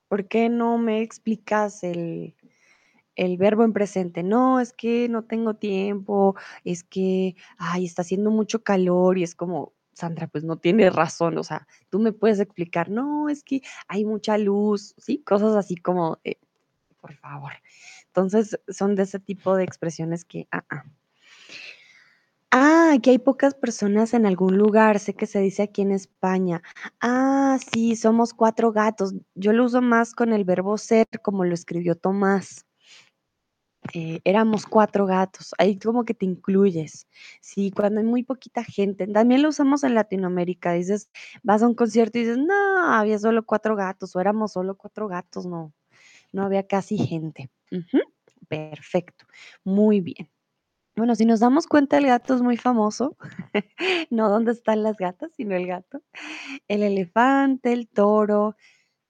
¿por 0.08 0.28
qué 0.28 0.50
no 0.50 0.78
me 0.78 1.02
explicas 1.02 1.84
el, 1.84 2.36
el 3.16 3.38
verbo 3.38 3.64
en 3.64 3.74
presente? 3.74 4.24
No, 4.24 4.60
es 4.60 4.74
que 4.74 5.10
no 5.10 5.24
tengo 5.26 5.56
tiempo, 5.56 6.36
es 6.64 6.84
que, 6.84 7.36
ay, 7.58 7.86
está 7.86 8.02
haciendo 8.04 8.32
mucho 8.32 8.64
calor 8.64 9.18
y 9.18 9.24
es 9.24 9.36
como, 9.36 9.74
Sandra, 9.94 10.28
pues 10.28 10.44
no 10.44 10.58
tienes 10.58 10.94
razón, 10.96 11.38
o 11.38 11.44
sea, 11.44 11.68
tú 11.90 12.00
me 12.00 12.14
puedes 12.14 12.40
explicar, 12.40 12.90
no, 12.90 13.30
es 13.30 13.44
que 13.44 13.62
hay 13.88 14.06
mucha 14.06 14.38
luz, 14.38 14.96
¿sí? 14.98 15.20
Cosas 15.24 15.56
así 15.56 15.76
como, 15.78 16.20
por 17.02 17.14
favor. 17.16 17.54
Entonces, 18.08 18.60
son 18.70 18.96
de 18.96 19.04
ese 19.04 19.20
tipo 19.20 19.56
de 19.56 19.64
expresiones 19.64 20.26
que, 20.26 20.48
ah, 20.52 20.66
ah. 20.70 20.86
Ah, 22.58 22.96
que 23.04 23.10
hay 23.10 23.18
pocas 23.20 23.54
personas 23.54 24.14
en 24.14 24.26
algún 24.26 24.58
lugar, 24.58 25.00
sé 25.00 25.14
que 25.14 25.26
se 25.26 25.40
dice 25.42 25.64
aquí 25.64 25.82
en 25.82 25.92
España. 25.92 26.62
Ah, 27.02 27.58
sí, 27.74 27.98
somos 27.98 28.34
cuatro 28.34 28.72
gatos. 28.72 29.14
Yo 29.36 29.52
lo 29.52 29.66
uso 29.66 29.82
más 29.82 30.14
con 30.16 30.32
el 30.32 30.46
verbo 30.46 30.78
ser, 30.78 31.06
como 31.22 31.44
lo 31.44 31.54
escribió 31.54 31.96
Tomás. 31.96 32.66
Eh, 33.94 34.20
éramos 34.24 34.66
cuatro 34.66 35.06
gatos, 35.06 35.54
ahí 35.60 35.78
como 35.78 36.06
que 36.06 36.14
te 36.16 36.26
incluyes. 36.26 37.08
Sí, 37.42 37.72
cuando 37.72 38.00
hay 38.00 38.06
muy 38.06 38.24
poquita 38.24 38.64
gente, 38.64 39.06
también 39.08 39.42
lo 39.44 39.50
usamos 39.50 39.84
en 39.84 39.94
Latinoamérica, 39.96 40.74
dices, 40.74 41.10
vas 41.44 41.62
a 41.62 41.68
un 41.68 41.76
concierto 41.76 42.18
y 42.18 42.22
dices, 42.22 42.38
no, 42.40 42.94
había 42.94 43.20
solo 43.20 43.46
cuatro 43.46 43.76
gatos, 43.76 44.16
o 44.16 44.20
éramos 44.20 44.54
solo 44.54 44.76
cuatro 44.78 45.08
gatos, 45.08 45.46
no, 45.46 45.72
no 46.34 46.44
había 46.46 46.68
casi 46.68 46.98
gente. 46.98 47.52
Perfecto, 48.50 49.26
muy 49.64 50.02
bien. 50.02 50.30
Bueno, 50.96 51.16
si 51.16 51.26
nos 51.26 51.42
damos 51.42 51.68
cuenta, 51.68 51.98
el 51.98 52.08
gato 52.08 52.36
es 52.36 52.42
muy 52.42 52.58
famoso. 52.58 53.18
No 54.10 54.30
dónde 54.30 54.52
están 54.52 54.84
las 54.84 54.98
gatas, 54.98 55.32
sino 55.36 55.56
el 55.56 55.68
gato. 55.68 56.02
El 56.68 56.84
elefante, 56.84 57.74
el 57.74 57.90
toro. 57.90 58.56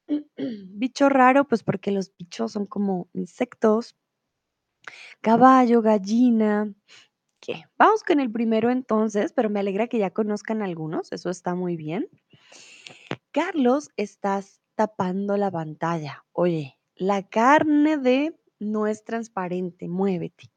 Bicho 0.37 1.09
raro, 1.09 1.45
pues 1.47 1.63
porque 1.63 1.91
los 1.91 2.15
bichos 2.17 2.53
son 2.53 2.65
como 2.67 3.09
insectos. 3.13 3.95
Caballo, 5.21 5.81
gallina. 5.81 6.73
¿Qué? 7.41 7.63
Vamos 7.77 8.03
con 8.03 8.19
el 8.19 8.31
primero 8.31 8.71
entonces, 8.71 9.33
pero 9.33 9.49
me 9.49 9.59
alegra 9.59 9.87
que 9.87 9.99
ya 9.99 10.11
conozcan 10.11 10.61
algunos, 10.61 11.11
eso 11.11 11.29
está 11.29 11.55
muy 11.55 11.75
bien. 11.77 12.09
Carlos, 13.31 13.91
estás 13.97 14.61
tapando 14.73 15.37
la 15.37 15.51
pantalla. 15.51 16.25
Oye, 16.31 16.79
La 16.95 17.21
carne 17.21 17.97
de 17.97 18.35
no 18.59 18.87
es 18.87 19.03
transparente, 19.03 19.87
muévete. 19.87 20.54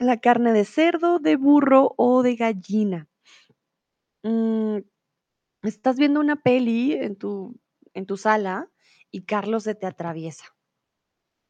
La 0.00 0.16
carne 0.18 0.52
de 0.52 0.64
cerdo, 0.64 1.18
de 1.20 1.36
burro 1.36 1.94
o 1.96 2.22
de 2.24 2.34
gallina. 2.36 3.08
Mm, 4.22 4.78
estás 5.62 5.96
viendo 5.98 6.20
una 6.20 6.36
peli 6.36 6.92
en 6.94 7.16
tu, 7.16 7.58
en 7.94 8.06
tu 8.06 8.16
sala 8.16 8.70
y 9.10 9.22
Carlos 9.24 9.64
se 9.64 9.74
te 9.74 9.86
atraviesa. 9.86 10.44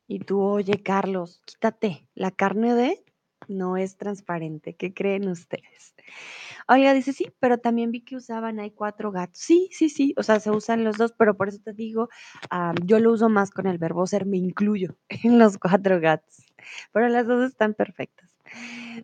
Y 0.09 0.21
tú, 0.21 0.41
oye, 0.41 0.83
Carlos, 0.83 1.43
quítate, 1.45 2.09
la 2.15 2.31
carne 2.31 2.75
de 2.75 3.05
no 3.47 3.77
es 3.77 3.97
transparente. 3.97 4.75
¿Qué 4.75 4.93
creen 4.95 5.29
ustedes? 5.29 5.95
Oiga, 6.69 6.95
dice, 6.95 7.13
sí, 7.13 7.27
pero 7.41 7.59
también 7.59 7.93
vi 7.93 8.03
que 8.03 8.17
usaban, 8.17 8.59
hay 8.61 8.71
cuatro 8.71 9.13
gatos. 9.13 9.39
Sí, 9.39 9.69
sí, 9.73 9.89
sí, 9.91 10.15
o 10.17 10.23
sea, 10.23 10.41
se 10.41 10.51
usan 10.51 10.85
los 10.85 10.97
dos, 10.99 11.13
pero 11.19 11.37
por 11.37 11.49
eso 11.49 11.59
te 11.63 11.73
digo, 11.75 12.09
yo 12.85 13.01
lo 13.01 13.13
uso 13.13 13.29
más 13.29 13.51
con 13.51 13.67
el 13.67 13.79
verbo 13.79 14.07
ser, 14.07 14.27
me 14.27 14.39
incluyo 14.39 14.97
en 15.11 15.39
los 15.39 15.59
cuatro 15.59 16.01
gatos. 16.01 16.37
Pero 16.93 17.09
las 17.09 17.27
dos 17.27 17.45
están 17.51 17.75
perfectas. 17.75 18.38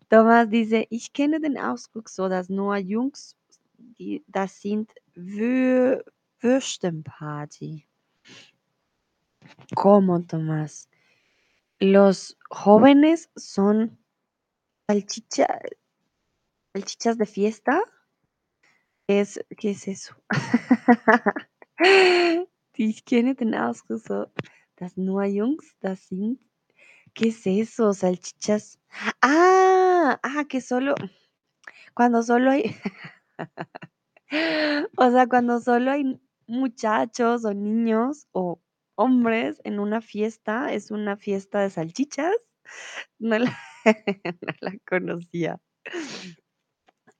Tomás 0.08 0.48
dice, 0.48 0.86
ich 0.90 1.12
kenne 1.12 1.40
den 1.40 1.58
Ausdruck 1.58 2.08
so, 2.08 2.28
dass 2.28 2.48
nur 2.48 2.76
Jungs, 2.76 3.36
die, 3.78 4.24
das 4.26 4.60
sind 4.60 4.92
Wür 5.14 6.04
Würstenparty. 6.40 7.86
¿Cómo, 9.74 10.20
Tomás? 10.20 10.88
Los 11.80 12.36
jóvenes 12.50 13.30
son 13.36 13.98
salchicha, 14.88 15.60
de 16.74 17.26
fiesta. 17.26 17.80
Es, 19.06 19.38
¿Qué 19.56 19.70
es 19.70 19.86
eso? 19.86 20.14
Ich 22.76 23.04
kenne 23.04 23.34
den 23.36 23.54
Ausdruck 23.54 24.00
so, 24.00 24.26
dass 24.76 24.96
nur 24.96 25.24
Jungs 25.24 25.76
das 25.80 26.08
sind. 26.08 26.40
¿Qué 27.14 27.28
es 27.28 27.46
eso? 27.46 27.92
Salchichas. 27.94 28.78
Ah, 29.22 30.18
ah, 30.22 30.44
que 30.48 30.60
solo, 30.60 30.94
cuando 31.94 32.22
solo 32.22 32.50
hay, 32.50 32.76
o 34.98 35.10
sea, 35.10 35.26
cuando 35.28 35.60
solo 35.60 35.90
hay 35.92 36.20
muchachos 36.46 37.44
o 37.44 37.54
niños 37.54 38.26
o 38.32 38.60
hombres 38.96 39.60
en 39.64 39.80
una 39.80 40.00
fiesta, 40.00 40.72
es 40.72 40.90
una 40.90 41.16
fiesta 41.16 41.60
de 41.60 41.70
salchichas. 41.70 42.34
No 43.18 43.38
la, 43.38 43.58
no 44.42 44.54
la 44.60 44.72
conocía. 44.88 45.60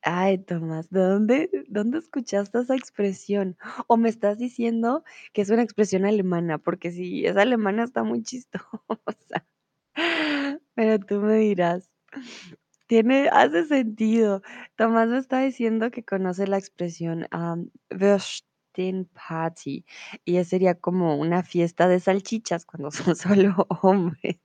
Ay, 0.03 0.39
Tomás, 0.39 0.91
¿de 0.91 1.01
dónde, 1.01 1.51
dónde 1.69 1.99
escuchaste 1.99 2.59
esa 2.61 2.77
expresión? 2.77 3.57
¿O 3.87 3.97
me 3.97 4.09
estás 4.11 4.39
diciendo 4.39 5.03
que 5.33 5.41
es 5.43 5.51
una 5.51 5.63
expresión 5.63 6.05
alemana? 6.05 6.59
Porque 6.59 6.91
si 6.93 7.25
es 7.27 7.37
alemana 7.37 7.85
está 7.85 8.03
muy 8.05 8.23
chistosa. 8.23 8.69
Pero 10.75 10.99
tú 11.01 11.21
me 11.21 11.37
dirás, 11.37 11.91
tiene, 12.87 13.29
hace 13.33 13.67
sentido. 13.67 14.43
Tomás 14.77 15.09
me 15.09 15.19
está 15.19 15.41
diciendo 15.41 15.91
que 15.91 16.05
conoce 16.05 16.47
la 16.47 16.59
expresión 16.59 17.27
um, 17.33 17.71
Würstchenparty 17.91 19.85
y 20.25 20.37
esa 20.37 20.51
sería 20.51 20.75
como 20.75 21.17
una 21.17 21.43
fiesta 21.43 21.89
de 21.89 22.01
salchichas 22.01 22.67
cuando 22.67 22.91
son 22.93 23.17
solo 23.17 23.67
hombres. 23.83 24.39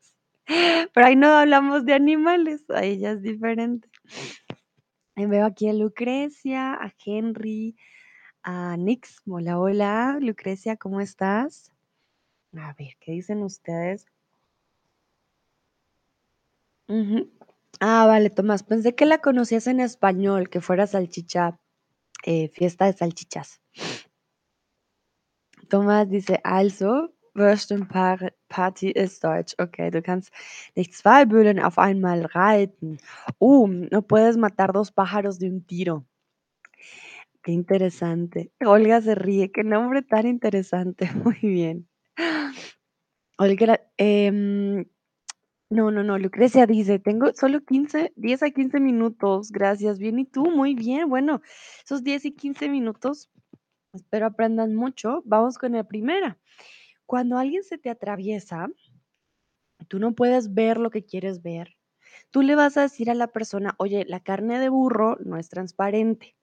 Pero 0.93 1.05
ahí 1.05 1.15
no 1.15 1.27
hablamos 1.27 1.85
de 1.85 1.93
animales, 1.93 2.63
ahí 2.69 2.97
ya 2.99 3.11
es 3.11 3.21
diferente. 3.21 3.89
Y 5.15 5.25
veo 5.25 5.45
aquí 5.45 5.69
a 5.69 5.73
Lucrecia, 5.73 6.73
a 6.73 6.93
Henry, 7.05 7.75
a 8.41 8.77
Nix. 8.77 9.21
Hola, 9.27 9.59
hola, 9.59 10.17
Lucrecia, 10.21 10.77
¿cómo 10.77 11.01
estás? 11.01 11.71
A 12.53 12.73
ver, 12.73 12.95
¿qué 12.99 13.11
dicen 13.11 13.43
ustedes? 13.43 14.07
Ah, 17.79 18.05
vale, 18.07 18.29
Tomás, 18.29 18.63
pensé 18.63 18.95
que 18.95 19.05
la 19.05 19.19
conocías 19.19 19.67
en 19.67 19.79
español, 19.79 20.49
que 20.49 20.59
fuera 20.59 20.87
salchicha, 20.87 21.59
eh, 22.25 22.49
fiesta 22.49 22.85
de 22.85 22.93
salchichas. 22.93 23.61
Tomás 25.69 26.09
dice, 26.09 26.39
also, 26.43 27.13
Würstenparty 27.35 28.91
ist 28.91 29.23
Deutsch. 29.23 29.55
Okay, 29.59 29.91
du 29.91 30.01
kannst 30.01 30.33
nicht 30.75 30.93
zwei 30.93 31.25
Böhlen 31.25 31.59
auf 31.59 31.77
einmal 31.77 32.25
reiten. 32.25 32.97
Uh, 33.39 33.67
no 33.67 34.01
puedes 34.01 34.35
matar 34.35 34.73
dos 34.73 34.91
pájaros 34.91 35.39
de 35.39 35.49
un 35.49 35.65
tiro. 35.65 36.05
Qué 37.43 37.51
interesante. 37.51 38.51
Olga 38.65 38.99
se 39.01 39.15
ríe, 39.15 39.51
qué 39.51 39.63
nombre 39.63 40.01
tan 40.01 40.27
interesante. 40.27 41.09
Muy 41.23 41.39
bien. 41.41 41.87
Olga, 43.37 43.79
em, 43.97 44.85
no, 45.69 45.91
no, 45.91 46.03
no, 46.03 46.17
Lucrecia 46.17 46.65
dice, 46.65 46.97
tengo 46.97 47.31
solo 47.35 47.61
15, 47.63 48.13
10 48.15 48.43
a 48.43 48.49
15 48.49 48.79
minutos, 48.79 49.51
gracias. 49.51 49.99
Bien, 49.99 50.17
¿y 50.17 50.25
tú? 50.25 50.49
Muy 50.49 50.73
bien. 50.73 51.09
Bueno, 51.09 51.41
esos 51.83 52.03
10 52.03 52.25
y 52.25 52.31
15 52.31 52.69
minutos, 52.69 53.29
espero 53.93 54.25
aprendan 54.25 54.73
mucho. 54.73 55.21
Vamos 55.25 55.59
con 55.59 55.73
la 55.73 55.83
primera. 55.83 56.39
Cuando 57.05 57.37
alguien 57.37 57.63
se 57.63 57.77
te 57.77 57.89
atraviesa, 57.91 58.67
tú 59.87 59.99
no 59.99 60.13
puedes 60.13 60.53
ver 60.53 60.77
lo 60.77 60.89
que 60.89 61.05
quieres 61.05 61.43
ver. 61.43 61.75
Tú 62.31 62.41
le 62.41 62.55
vas 62.55 62.77
a 62.77 62.81
decir 62.81 63.11
a 63.11 63.15
la 63.15 63.27
persona, 63.27 63.75
oye, 63.77 64.05
la 64.07 64.21
carne 64.21 64.59
de 64.59 64.69
burro 64.69 65.17
no 65.23 65.37
es 65.37 65.49
transparente. 65.49 66.35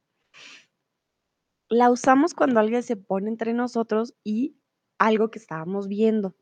La 1.68 1.90
usamos 1.90 2.34
cuando 2.34 2.60
alguien 2.60 2.84
se 2.84 2.96
pone 2.96 3.28
entre 3.28 3.54
nosotros 3.54 4.14
y 4.22 4.56
algo 4.98 5.30
que 5.30 5.40
estábamos 5.40 5.88
viendo. 5.88 6.36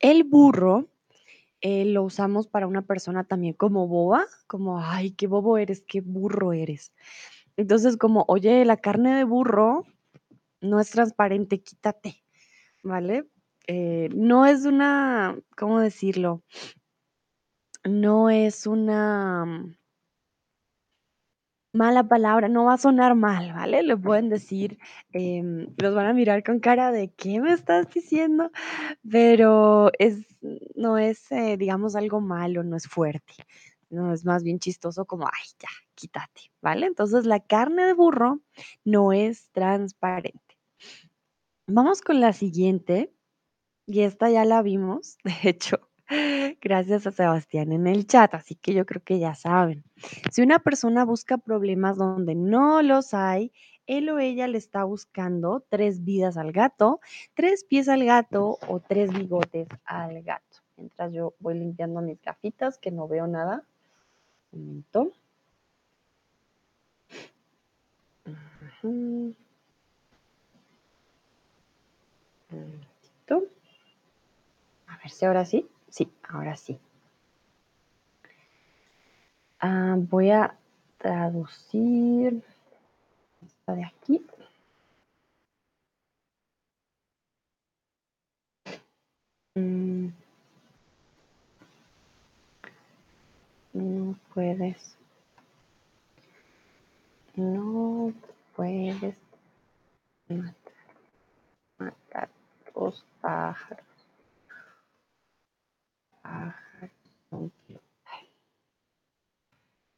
El 0.00 0.24
burro 0.24 0.88
eh, 1.60 1.84
lo 1.84 2.02
usamos 2.02 2.46
para 2.48 2.66
una 2.66 2.82
persona 2.82 3.24
también 3.24 3.54
como 3.54 3.86
boba, 3.86 4.26
como, 4.46 4.80
ay, 4.80 5.12
qué 5.12 5.26
bobo 5.26 5.58
eres, 5.58 5.82
qué 5.86 6.00
burro 6.00 6.52
eres. 6.52 6.92
Entonces, 7.56 7.96
como, 7.96 8.24
oye, 8.28 8.64
la 8.64 8.78
carne 8.78 9.16
de 9.16 9.24
burro 9.24 9.84
no 10.60 10.80
es 10.80 10.90
transparente, 10.90 11.62
quítate, 11.62 12.22
¿vale? 12.82 13.28
Eh, 13.66 14.08
no 14.14 14.46
es 14.46 14.64
una, 14.64 15.38
¿cómo 15.56 15.80
decirlo? 15.80 16.42
No 17.84 18.30
es 18.30 18.66
una 18.66 19.46
mala 21.72 22.08
palabra, 22.08 22.48
no 22.48 22.64
va 22.64 22.74
a 22.74 22.78
sonar 22.78 23.14
mal, 23.14 23.52
¿vale? 23.52 23.82
Le 23.82 23.96
pueden 23.96 24.28
decir, 24.28 24.78
em, 25.12 25.68
los 25.76 25.94
van 25.94 26.06
a 26.06 26.12
mirar 26.12 26.42
con 26.42 26.60
cara 26.60 26.92
de, 26.92 27.12
¿qué 27.12 27.40
me 27.40 27.52
estás 27.52 27.88
diciendo? 27.90 28.50
Pero 29.08 29.90
es, 29.98 30.18
no 30.74 30.98
es, 30.98 31.30
eh, 31.32 31.56
digamos, 31.56 31.96
algo 31.96 32.20
malo, 32.20 32.64
no 32.64 32.76
es 32.76 32.86
fuerte, 32.88 33.34
no 33.90 34.12
es 34.12 34.24
más 34.24 34.42
bien 34.42 34.58
chistoso 34.58 35.04
como, 35.06 35.26
ay, 35.26 35.48
ya, 35.58 35.68
quítate, 35.94 36.52
¿vale? 36.62 36.86
Entonces 36.86 37.26
la 37.26 37.40
carne 37.40 37.84
de 37.84 37.94
burro 37.94 38.40
no 38.84 39.12
es 39.12 39.50
transparente. 39.52 40.58
Vamos 41.68 42.02
con 42.02 42.20
la 42.20 42.32
siguiente, 42.32 43.12
y 43.86 44.02
esta 44.02 44.30
ya 44.30 44.44
la 44.44 44.62
vimos, 44.62 45.18
de 45.24 45.50
hecho, 45.50 45.89
gracias 46.60 47.06
a 47.06 47.12
Sebastián 47.12 47.72
en 47.72 47.86
el 47.86 48.06
chat, 48.06 48.34
así 48.34 48.54
que 48.54 48.74
yo 48.74 48.84
creo 48.84 49.02
que 49.02 49.18
ya 49.18 49.34
saben. 49.34 49.84
Si 50.30 50.42
una 50.42 50.58
persona 50.58 51.04
busca 51.04 51.38
problemas 51.38 51.96
donde 51.96 52.34
no 52.34 52.82
los 52.82 53.14
hay, 53.14 53.52
él 53.86 54.08
o 54.10 54.18
ella 54.18 54.46
le 54.48 54.58
está 54.58 54.84
buscando 54.84 55.64
tres 55.68 56.04
vidas 56.04 56.36
al 56.36 56.52
gato, 56.52 57.00
tres 57.34 57.64
pies 57.64 57.88
al 57.88 58.04
gato 58.04 58.58
o 58.68 58.80
tres 58.80 59.12
bigotes 59.12 59.68
al 59.84 60.22
gato. 60.22 60.58
Mientras 60.76 61.12
yo 61.12 61.34
voy 61.40 61.58
limpiando 61.58 62.00
mis 62.00 62.20
gafitas 62.22 62.78
que 62.78 62.90
no 62.90 63.06
veo 63.06 63.26
nada. 63.26 63.64
Un 64.52 64.66
momento. 64.66 65.12
Un 68.82 69.36
momentito. 72.50 73.44
A 74.86 74.96
ver 74.96 75.10
si 75.10 75.24
ahora 75.24 75.44
sí. 75.44 75.68
Sí, 75.90 76.10
ahora 76.28 76.56
sí. 76.56 76.78
Ah, 79.60 79.96
voy 79.98 80.30
a 80.30 80.56
traducir 80.98 82.42
esta 83.44 83.74
de 83.74 83.84
aquí. 83.84 84.24
Mm. 89.54 90.08
No 93.72 94.16
puedes. 94.32 94.96
No 97.36 98.12
puedes 98.56 99.16
matar, 100.28 100.54
matar 101.78 102.28
dos 102.74 103.04
pájaros. 103.20 103.89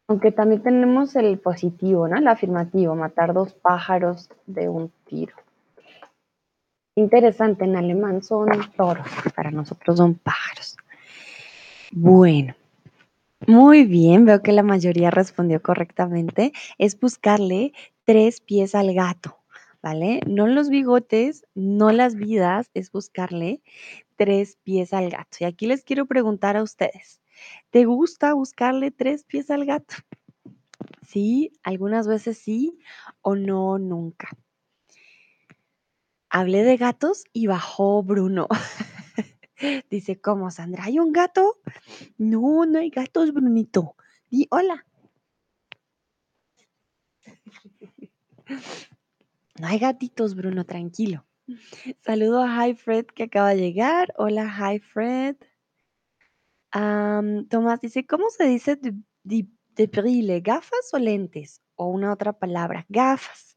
Aunque 0.09 0.33
también 0.33 0.63
tenemos 0.63 1.17
el 1.17 1.39
positivo, 1.39 2.07
¿no? 2.07 2.19
El 2.19 2.29
afirmativo, 2.29 2.95
matar 2.95 3.33
dos 3.33 3.55
pájaros 3.55 4.29
de 4.47 4.69
un 4.69 4.93
tiro. 5.07 5.35
Interesante, 6.95 7.65
en 7.65 7.77
alemán 7.77 8.23
son 8.23 8.49
toros, 8.77 9.07
para 9.35 9.51
nosotros 9.51 9.97
son 9.97 10.15
pájaros. 10.15 10.77
Bueno, 11.91 12.55
muy 13.47 13.85
bien, 13.85 14.25
veo 14.25 14.43
que 14.43 14.53
la 14.53 14.63
mayoría 14.63 15.11
respondió 15.11 15.63
correctamente. 15.63 16.53
Es 16.79 17.01
buscarle 17.01 17.73
tres 18.05 18.41
pies 18.41 18.75
al 18.75 18.93
gato, 18.95 19.39
¿vale? 19.83 20.21
No 20.27 20.47
los 20.47 20.69
bigotes, 20.69 21.45
no 21.55 21.91
las 21.93 22.15
vidas, 22.15 22.71
es 22.75 22.93
buscarle 22.93 23.63
tres 24.17 24.57
pies 24.63 24.93
al 24.93 25.11
gato. 25.11 25.39
Y 25.41 25.45
aquí 25.45 25.67
les 25.67 25.85
quiero 25.85 26.07
preguntar 26.07 26.57
a 26.57 26.63
ustedes, 26.63 27.21
¿te 27.71 27.85
gusta 27.85 28.35
buscarle 28.35 28.91
tres 28.91 29.25
pies 29.25 29.51
al 29.51 29.65
gato? 29.67 29.97
Sí, 31.07 31.53
algunas 31.63 32.07
veces 32.07 32.39
sí 32.39 32.79
o 33.21 33.35
no, 33.35 33.79
nunca. 33.79 34.29
Hablé 36.31 36.63
de 36.63 36.77
gatos 36.77 37.25
y 37.33 37.47
bajó 37.47 38.03
Bruno. 38.03 38.49
Dice, 39.91 40.21
¿cómo, 40.21 40.51
Sandra? 40.51 40.85
¿Hay 40.85 40.99
un 40.99 41.13
gato? 41.13 41.59
No, 42.17 42.65
no 42.65 42.79
hay 42.79 42.89
gatos, 42.91 43.33
Brunito. 43.35 43.97
Di 44.31 44.47
hola. 44.51 44.87
No 49.63 49.69
hay 49.69 49.79
gatitos, 49.79 50.35
Bruno, 50.35 50.67
tranquilo. 50.67 51.25
Saludo 52.01 52.43
a 52.43 52.67
Hi 52.67 52.75
Fred 52.75 53.07
que 53.07 53.23
acaba 53.23 53.51
de 53.51 53.61
llegar. 53.61 54.13
Hola, 54.19 54.53
Hi 54.59 54.81
Fred. 54.81 55.37
Tomás 56.73 57.81
dice, 57.81 58.05
¿cómo 58.05 58.29
se 58.31 58.47
dice 58.47 58.75
de, 58.75 59.47
de, 59.77 59.87
brille? 59.87 60.41
¿Gafas 60.41 60.93
o 60.93 60.99
lentes? 60.99 61.63
O 61.77 61.87
una 61.87 62.13
otra 62.13 62.33
palabra, 62.33 62.87
gafas. 62.89 63.57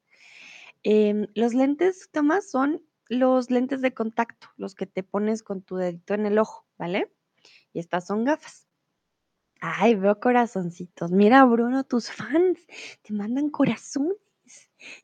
Em, 0.83 1.25
los 1.33 1.55
lentes, 1.55 2.07
Tomás, 2.11 2.51
son 2.51 2.85
los 3.09 3.49
lentes 3.49 3.81
de 3.81 3.95
contacto, 3.95 4.49
los 4.57 4.75
que 4.75 4.85
te 4.85 5.01
pones 5.01 5.41
con 5.41 5.63
tu 5.63 5.77
dedito 5.77 6.13
en 6.13 6.27
el 6.27 6.37
ojo, 6.37 6.67
¿vale? 6.77 7.11
Y 7.73 7.79
estas 7.79 8.05
son 8.05 8.25
gafas. 8.25 8.67
Ay, 9.59 9.95
veo 9.95 10.19
corazoncitos. 10.19 11.11
Mira, 11.11 11.43
Bruno, 11.45 11.83
tus 11.83 12.11
fans 12.11 12.59
te 13.01 13.11
mandan 13.11 13.49
corazones. 13.49 14.19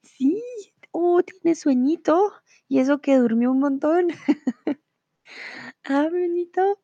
Sí, 0.03 0.43
oh, 0.91 1.21
tiene 1.23 1.55
sueñito. 1.55 2.33
Y 2.67 2.79
eso 2.79 3.01
que 3.01 3.17
durmió 3.17 3.51
un 3.51 3.59
montón. 3.59 4.07
ah, 5.85 6.07
Brunito. 6.09 6.79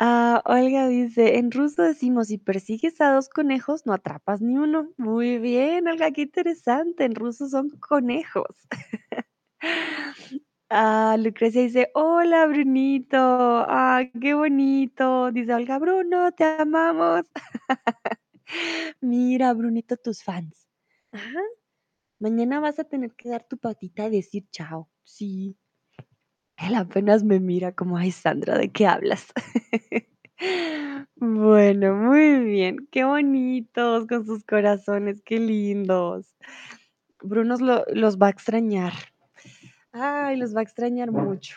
Ah, 0.00 0.42
Olga 0.44 0.86
dice, 0.86 1.38
en 1.38 1.50
ruso 1.50 1.82
decimos, 1.82 2.28
si 2.28 2.38
persigues 2.38 3.00
a 3.00 3.12
dos 3.12 3.28
conejos, 3.28 3.84
no 3.84 3.92
atrapas 3.92 4.40
ni 4.40 4.56
uno. 4.56 4.92
Muy 4.96 5.38
bien, 5.38 5.88
Olga, 5.88 6.12
qué 6.12 6.22
interesante. 6.22 7.04
En 7.04 7.14
ruso 7.16 7.48
son 7.48 7.70
conejos. 7.80 8.54
Ah, 10.70 11.16
Lucrecia 11.18 11.62
dice, 11.62 11.90
hola 11.94 12.46
Brunito, 12.46 13.16
ah, 13.18 14.02
qué 14.20 14.34
bonito. 14.34 15.32
Dice 15.32 15.54
Olga, 15.54 15.78
Bruno, 15.78 16.30
te 16.32 16.44
amamos. 16.44 17.24
Mira, 19.00 19.54
Brunito, 19.54 19.96
tus 19.96 20.22
fans. 20.22 20.68
Ajá. 21.12 21.40
Mañana 22.20 22.60
vas 22.60 22.78
a 22.78 22.84
tener 22.84 23.14
que 23.14 23.28
dar 23.28 23.44
tu 23.44 23.58
patita 23.58 24.06
y 24.06 24.10
decir 24.10 24.46
chao. 24.50 24.88
Sí. 25.04 25.56
Él 26.56 26.74
apenas 26.74 27.22
me 27.22 27.38
mira 27.38 27.72
como, 27.72 27.96
ay, 27.96 28.10
Sandra, 28.10 28.58
¿de 28.58 28.70
qué 28.70 28.86
hablas? 28.86 29.32
bueno, 31.16 31.94
muy 31.94 32.40
bien. 32.40 32.88
Qué 32.90 33.04
bonitos 33.04 34.06
con 34.08 34.26
sus 34.26 34.44
corazones, 34.44 35.22
qué 35.24 35.38
lindos. 35.38 36.34
Bruno 37.22 37.56
los 37.92 38.18
va 38.18 38.26
a 38.26 38.30
extrañar. 38.30 38.92
Ay, 39.92 40.36
los 40.36 40.54
va 40.54 40.60
a 40.60 40.64
extrañar 40.64 41.12
mucho. 41.12 41.56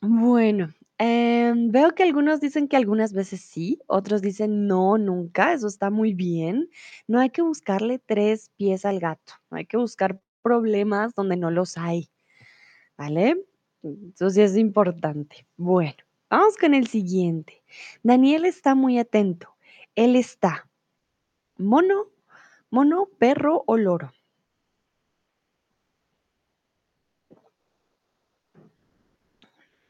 Bueno, 0.00 0.72
em, 1.02 1.70
veo 1.70 1.94
que 1.94 2.02
algunos 2.02 2.40
dicen 2.40 2.68
que 2.68 2.76
algunas 2.76 3.12
veces 3.12 3.40
sí, 3.42 3.80
otros 3.86 4.22
dicen 4.22 4.66
no, 4.66 4.98
nunca, 4.98 5.52
eso 5.52 5.66
está 5.66 5.90
muy 5.90 6.14
bien. 6.14 6.70
No 7.08 7.20
hay 7.20 7.30
que 7.30 7.42
buscarle 7.42 7.98
tres 7.98 8.50
pies 8.56 8.84
al 8.84 9.00
gato, 9.00 9.34
no 9.50 9.58
hay 9.58 9.66
que 9.66 9.76
buscar 9.76 10.20
problemas 10.42 11.14
donde 11.14 11.36
no 11.36 11.50
los 11.50 11.78
hay, 11.78 12.10
¿vale? 12.96 13.44
Eso 14.14 14.30
sí 14.30 14.42
es 14.42 14.56
importante. 14.56 15.46
Bueno, 15.56 15.96
vamos 16.30 16.56
con 16.56 16.74
el 16.74 16.86
siguiente. 16.86 17.62
Daniel 18.02 18.44
está 18.44 18.74
muy 18.74 18.98
atento. 18.98 19.56
Él 19.94 20.16
está 20.16 20.68
mono, 21.56 22.06
mono, 22.70 23.08
perro 23.18 23.64
o 23.66 23.76
loro. 23.76 24.12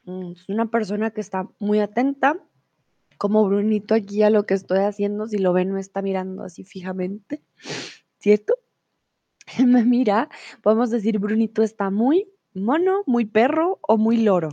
Es 0.05 0.49
una 0.49 0.69
persona 0.69 1.11
que 1.11 1.21
está 1.21 1.49
muy 1.59 1.79
atenta, 1.79 2.37
como 3.17 3.45
Brunito 3.45 3.95
aquí 3.95 4.23
a 4.23 4.29
lo 4.29 4.45
que 4.45 4.53
estoy 4.53 4.79
haciendo, 4.79 5.27
si 5.27 5.37
lo 5.37 5.53
ven, 5.53 5.69
no 5.69 5.77
está 5.77 6.01
mirando 6.01 6.43
así 6.43 6.63
fijamente, 6.63 7.41
¿cierto? 8.19 8.55
Me 9.65 9.85
mira, 9.85 10.29
podemos 10.61 10.89
decir 10.89 11.19
Brunito 11.19 11.63
está 11.63 11.89
muy 11.89 12.27
mono, 12.53 13.03
muy 13.05 13.25
perro 13.25 13.79
o 13.81 13.97
muy 13.97 14.17
loro. 14.17 14.49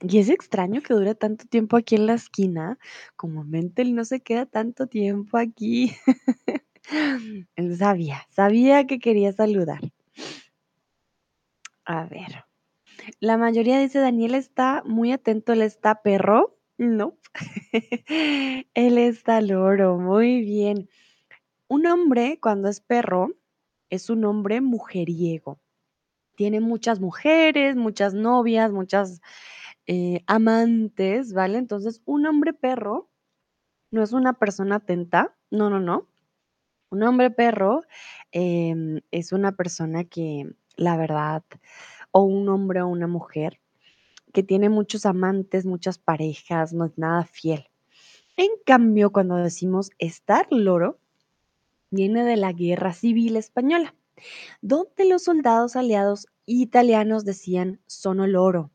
Y 0.00 0.18
es 0.18 0.28
extraño 0.28 0.82
que 0.82 0.92
dure 0.92 1.14
tanto 1.14 1.46
tiempo 1.46 1.78
aquí 1.78 1.94
en 1.94 2.06
la 2.06 2.14
esquina. 2.14 2.78
Comúnmente 3.16 3.80
él 3.80 3.94
no 3.94 4.04
se 4.04 4.20
queda 4.20 4.44
tanto 4.44 4.86
tiempo 4.86 5.38
aquí. 5.38 5.92
él 7.56 7.76
sabía, 7.78 8.26
sabía 8.30 8.86
que 8.86 8.98
quería 8.98 9.32
saludar. 9.32 9.80
A 11.86 12.04
ver. 12.04 12.44
La 13.20 13.36
mayoría 13.36 13.78
dice, 13.78 13.98
Daniel 13.98 14.34
está 14.34 14.82
muy 14.84 15.12
atento, 15.12 15.52
él 15.52 15.62
está 15.62 16.02
perro. 16.02 16.58
No, 16.76 17.16
él 18.74 18.98
está 18.98 19.40
loro, 19.40 19.98
muy 19.98 20.40
bien. 20.40 20.88
Un 21.68 21.86
hombre 21.86 22.38
cuando 22.40 22.68
es 22.68 22.80
perro 22.80 23.34
es 23.90 24.10
un 24.10 24.24
hombre 24.24 24.60
mujeriego. 24.60 25.60
Tiene 26.36 26.60
muchas 26.60 27.00
mujeres, 27.00 27.76
muchas 27.76 28.12
novias, 28.14 28.72
muchas 28.72 29.20
eh, 29.86 30.22
amantes, 30.26 31.32
¿vale? 31.32 31.58
Entonces, 31.58 32.02
un 32.06 32.26
hombre 32.26 32.52
perro 32.54 33.10
no 33.90 34.02
es 34.02 34.12
una 34.12 34.32
persona 34.32 34.76
atenta, 34.76 35.36
no, 35.50 35.70
no, 35.70 35.78
no. 35.78 36.08
Un 36.90 37.02
hombre 37.02 37.30
perro 37.30 37.82
em, 38.32 39.00
es 39.10 39.32
una 39.32 39.52
persona 39.52 40.04
que, 40.04 40.54
la 40.76 40.96
verdad, 40.96 41.44
o 42.16 42.22
un 42.22 42.48
hombre 42.48 42.80
o 42.80 42.86
una 42.86 43.08
mujer 43.08 43.60
que 44.32 44.44
tiene 44.44 44.68
muchos 44.68 45.04
amantes, 45.04 45.66
muchas 45.66 45.98
parejas, 45.98 46.72
no 46.72 46.84
es 46.84 46.96
nada 46.96 47.24
fiel. 47.24 47.66
En 48.36 48.50
cambio, 48.64 49.10
cuando 49.10 49.34
decimos 49.34 49.90
estar 49.98 50.46
loro, 50.50 51.00
viene 51.90 52.24
de 52.24 52.36
la 52.36 52.52
Guerra 52.52 52.92
Civil 52.92 53.36
Española, 53.36 53.96
donde 54.62 55.06
los 55.06 55.24
soldados 55.24 55.74
aliados 55.74 56.28
italianos 56.46 57.24
decían 57.24 57.80
sono 57.86 58.28
loro. 58.28 58.70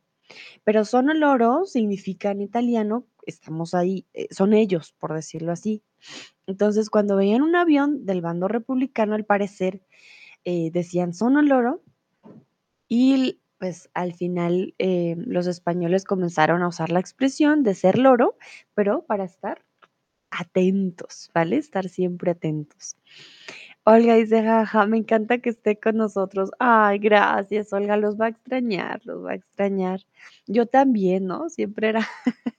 Pero 0.65 0.83
sono 0.83 1.13
loro 1.13 1.65
significa 1.65 2.31
en 2.31 2.41
italiano, 2.41 3.05
estamos 3.25 3.73
ahí, 3.73 4.05
eh, 4.13 4.27
son 4.31 4.53
ellos, 4.53 4.93
por 4.99 5.13
decirlo 5.13 5.53
así. 5.53 5.81
Entonces, 6.45 6.89
cuando 6.89 7.15
veían 7.15 7.41
un 7.41 7.55
avión 7.55 8.05
del 8.05 8.21
bando 8.21 8.49
republicano, 8.49 9.15
al 9.15 9.25
parecer, 9.25 9.81
eh, 10.43 10.71
decían 10.71 11.13
sono 11.13 11.41
loro 11.41 11.81
y 12.89 13.39
pues 13.59 13.89
al 13.93 14.13
final 14.13 14.73
eh, 14.79 15.15
los 15.17 15.45
españoles 15.47 16.05
comenzaron 16.05 16.63
a 16.63 16.67
usar 16.69 16.89
la 16.89 16.99
expresión 16.99 17.61
de 17.63 17.75
ser 17.75 17.99
loro, 17.99 18.37
pero 18.73 19.05
para 19.05 19.25
estar 19.25 19.63
atentos, 20.31 21.29
¿vale? 21.33 21.57
Estar 21.57 21.89
siempre 21.89 22.31
atentos. 22.31 22.95
Olga 23.83 24.15
dice, 24.15 24.43
jaja, 24.43 24.85
me 24.85 24.97
encanta 24.97 25.39
que 25.39 25.49
esté 25.49 25.79
con 25.79 25.97
nosotros. 25.97 26.51
Ay, 26.59 26.99
gracias, 26.99 27.73
Olga, 27.73 27.97
los 27.97 28.19
va 28.19 28.25
a 28.27 28.29
extrañar, 28.29 29.01
los 29.05 29.25
va 29.25 29.31
a 29.31 29.35
extrañar. 29.35 30.01
Yo 30.47 30.65
también, 30.65 31.25
¿no? 31.25 31.49
Siempre 31.49 31.89
era 31.89 32.07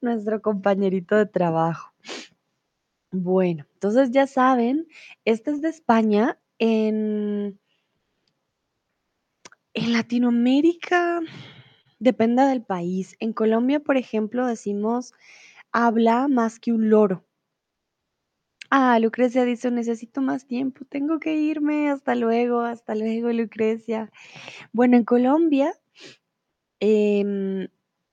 nuestro 0.00 0.42
compañerito 0.42 1.16
de 1.16 1.26
trabajo. 1.26 1.92
Bueno, 3.10 3.66
entonces 3.74 4.10
ya 4.10 4.26
saben, 4.26 4.86
este 5.24 5.50
es 5.52 5.62
de 5.62 5.68
España. 5.68 6.38
En 6.58 7.58
en 9.76 9.92
Latinoamérica 9.92 11.20
depende 11.98 12.42
del 12.42 12.62
país. 12.62 13.14
En 13.20 13.32
Colombia, 13.32 13.80
por 13.80 13.96
ejemplo, 13.98 14.46
decimos 14.46 15.12
habla 15.70 16.28
más 16.28 16.58
que 16.58 16.72
un 16.72 16.88
loro. 16.88 17.24
Ah, 18.70 18.98
Lucrecia 18.98 19.44
dice, 19.44 19.70
necesito 19.70 20.20
más 20.22 20.46
tiempo, 20.46 20.84
tengo 20.86 21.20
que 21.20 21.36
irme, 21.36 21.90
hasta 21.90 22.14
luego, 22.14 22.60
hasta 22.62 22.94
luego, 22.94 23.30
Lucrecia. 23.30 24.10
Bueno, 24.72 24.96
en 24.96 25.04
Colombia 25.04 25.72
em, 26.80 27.68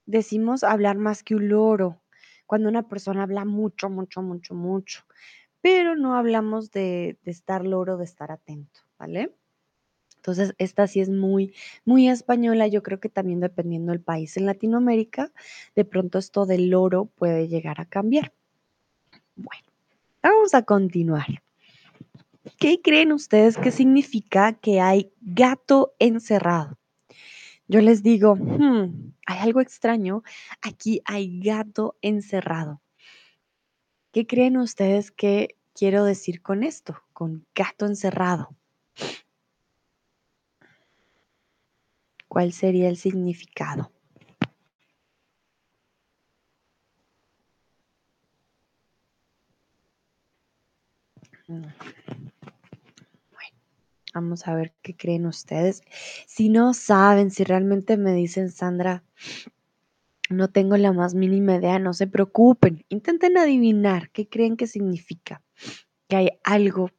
decimos 0.06 0.64
hablar 0.64 0.98
más 0.98 1.24
que 1.24 1.36
un 1.36 1.48
loro, 1.50 2.04
cuando 2.46 2.70
una 2.70 2.88
persona 2.88 3.24
habla 3.24 3.46
mucho, 3.46 3.90
mucho, 3.90 4.22
mucho, 4.22 4.54
mucho, 4.54 5.06
pero 5.62 5.96
no 5.96 6.16
hablamos 6.16 6.72
de, 6.72 7.18
de 7.24 7.32
estar 7.32 7.66
loro, 7.66 7.98
de 7.98 8.06
estar 8.06 8.32
atento, 8.32 8.82
¿vale? 9.00 9.34
Entonces, 10.24 10.56
esta 10.58 10.88
sí 10.88 11.02
es 11.02 11.10
muy, 11.10 11.54
muy 11.84 12.08
española. 12.08 12.68
Yo 12.68 12.82
creo 12.82 13.02
que 13.02 13.10
también 13.10 13.42
dependiendo 13.42 13.92
del 13.92 14.00
país 14.00 14.38
en 14.38 14.46
Latinoamérica, 14.46 15.34
de 15.76 15.84
pronto 15.84 16.18
esto 16.18 16.46
del 16.46 16.70
loro 16.70 17.08
puede 17.08 17.50
llegar 17.50 17.82
a 17.82 17.86
cambiar. 17.86 18.32
Bueno, 19.36 19.66
vamos 20.22 20.54
a 20.54 20.62
continuar. 20.62 21.44
¿Qué 22.58 22.82
creen 22.82 23.12
ustedes 23.12 23.58
que 23.58 23.72
significa 23.72 24.54
que 24.54 24.80
hay 24.80 25.12
gato 25.20 25.94
encerrado? 26.00 26.80
Yo 27.68 27.82
les 27.82 28.02
digo, 28.02 28.38
hmm, 28.38 29.14
hay 29.26 29.40
algo 29.40 29.60
extraño. 29.60 30.24
Aquí 30.62 31.02
hay 31.04 31.42
gato 31.42 31.98
encerrado. 32.02 32.82
¿Qué 34.14 34.26
creen 34.26 34.56
ustedes 34.56 35.12
que 35.12 35.58
quiero 35.74 36.06
decir 36.06 36.42
con 36.42 36.64
esto? 36.64 36.96
Con 37.12 37.46
gato 37.54 37.86
encerrado. 37.86 38.56
¿Cuál 42.34 42.52
sería 42.52 42.90
el 42.90 42.98
significado? 42.98 43.92
Bueno, 51.48 51.72
vamos 54.16 54.48
a 54.48 54.56
ver 54.56 54.74
qué 54.82 54.96
creen 54.96 55.28
ustedes. 55.28 55.84
Si 56.26 56.50
no 56.50 56.74
saben, 56.74 57.30
si 57.30 57.44
realmente 57.44 57.98
me 57.98 58.14
dicen, 58.14 58.50
Sandra, 58.50 59.04
no 60.32 60.48
tengo 60.48 60.76
la 60.78 60.92
más 60.92 61.14
mínima 61.14 61.58
idea, 61.58 61.78
no 61.78 61.94
se 61.94 62.08
preocupen. 62.08 62.84
Intenten 62.90 63.38
adivinar 63.38 64.10
qué 64.10 64.28
creen 64.28 64.58
que 64.58 64.66
significa. 64.66 65.44
Que 66.08 66.16
hay 66.16 66.30
algo, 66.44 66.90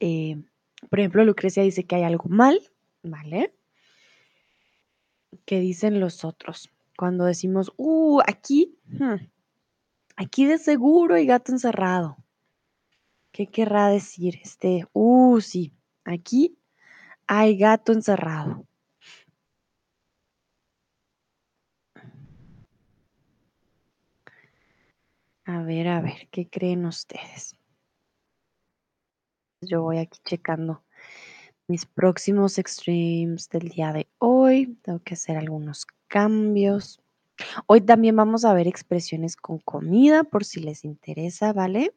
eh, 0.00 0.42
por 0.88 0.98
ejemplo, 0.98 1.24
Lucrecia 1.24 1.62
dice 1.62 1.84
que 1.84 1.94
hay 1.94 2.02
algo 2.02 2.28
mal, 2.28 2.60
¿vale? 3.04 3.54
¿Qué 5.50 5.58
dicen 5.58 5.98
los 5.98 6.24
otros? 6.24 6.70
Cuando 6.96 7.24
decimos, 7.24 7.72
uh, 7.76 8.20
aquí, 8.24 8.78
hmm, 8.86 9.16
aquí 10.14 10.46
de 10.46 10.58
seguro 10.58 11.16
hay 11.16 11.26
gato 11.26 11.50
encerrado. 11.50 12.18
¿Qué 13.32 13.48
querrá 13.48 13.88
decir? 13.88 14.38
Este, 14.44 14.86
uh, 14.92 15.40
sí, 15.40 15.74
aquí 16.04 16.56
hay 17.26 17.58
gato 17.58 17.92
encerrado. 17.92 18.64
A 25.46 25.62
ver, 25.64 25.88
a 25.88 26.00
ver, 26.00 26.28
¿qué 26.30 26.48
creen 26.48 26.86
ustedes? 26.86 27.56
Yo 29.62 29.82
voy 29.82 29.98
aquí 29.98 30.20
checando 30.22 30.84
mis 31.70 31.86
próximos 31.86 32.56
streams 32.56 33.48
del 33.48 33.68
día 33.68 33.92
de 33.92 34.08
hoy. 34.18 34.76
Tengo 34.82 34.98
que 34.98 35.14
hacer 35.14 35.36
algunos 35.36 35.86
cambios. 36.08 37.00
Hoy 37.66 37.80
también 37.80 38.16
vamos 38.16 38.44
a 38.44 38.52
ver 38.52 38.66
expresiones 38.66 39.36
con 39.36 39.60
comida 39.60 40.24
por 40.24 40.44
si 40.44 40.58
les 40.58 40.84
interesa, 40.84 41.52
¿vale? 41.52 41.94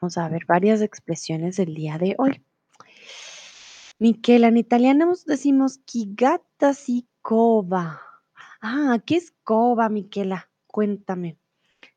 Vamos 0.00 0.16
a 0.16 0.28
ver 0.28 0.46
varias 0.46 0.80
expresiones 0.82 1.56
del 1.56 1.74
día 1.74 1.98
de 1.98 2.14
hoy. 2.16 2.40
Miquela, 3.98 4.46
en 4.48 4.56
italiano 4.56 5.12
decimos 5.26 5.80
gata 6.14 6.74
si 6.74 7.08
cova. 7.20 8.00
Ah, 8.62 9.00
¿qué 9.04 9.16
es 9.16 9.34
cova, 9.42 9.88
Miquela? 9.88 10.48
Cuéntame. 10.68 11.38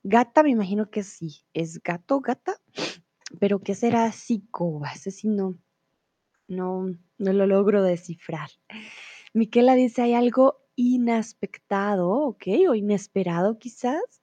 Gata, 0.01 0.41
me 0.41 0.49
imagino 0.49 0.89
que 0.89 1.03
sí. 1.03 1.45
¿Es 1.53 1.83
gato, 1.83 2.19
gata? 2.19 2.59
Pero 3.39 3.59
¿qué 3.59 3.75
será 3.75 4.11
cova? 4.49 4.91
Ese 4.91 5.11
sí 5.11 5.27
no, 5.27 5.55
no, 6.53 6.95
no 7.17 7.33
lo 7.33 7.45
logro 7.47 7.83
descifrar. 7.83 8.49
Miquela 9.33 9.75
dice, 9.75 10.03
hay 10.03 10.13
algo 10.13 10.61
inaspectado, 10.75 12.09
¿ok? 12.09 12.43
O 12.69 12.75
inesperado 12.75 13.57
quizás. 13.59 14.21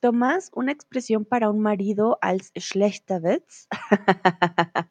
Tomás, 0.00 0.50
una 0.54 0.72
expresión 0.72 1.24
para 1.24 1.50
un 1.50 1.60
marido 1.60 2.18
als 2.20 2.52
schlechter 2.58 3.22
Witz. 3.22 3.66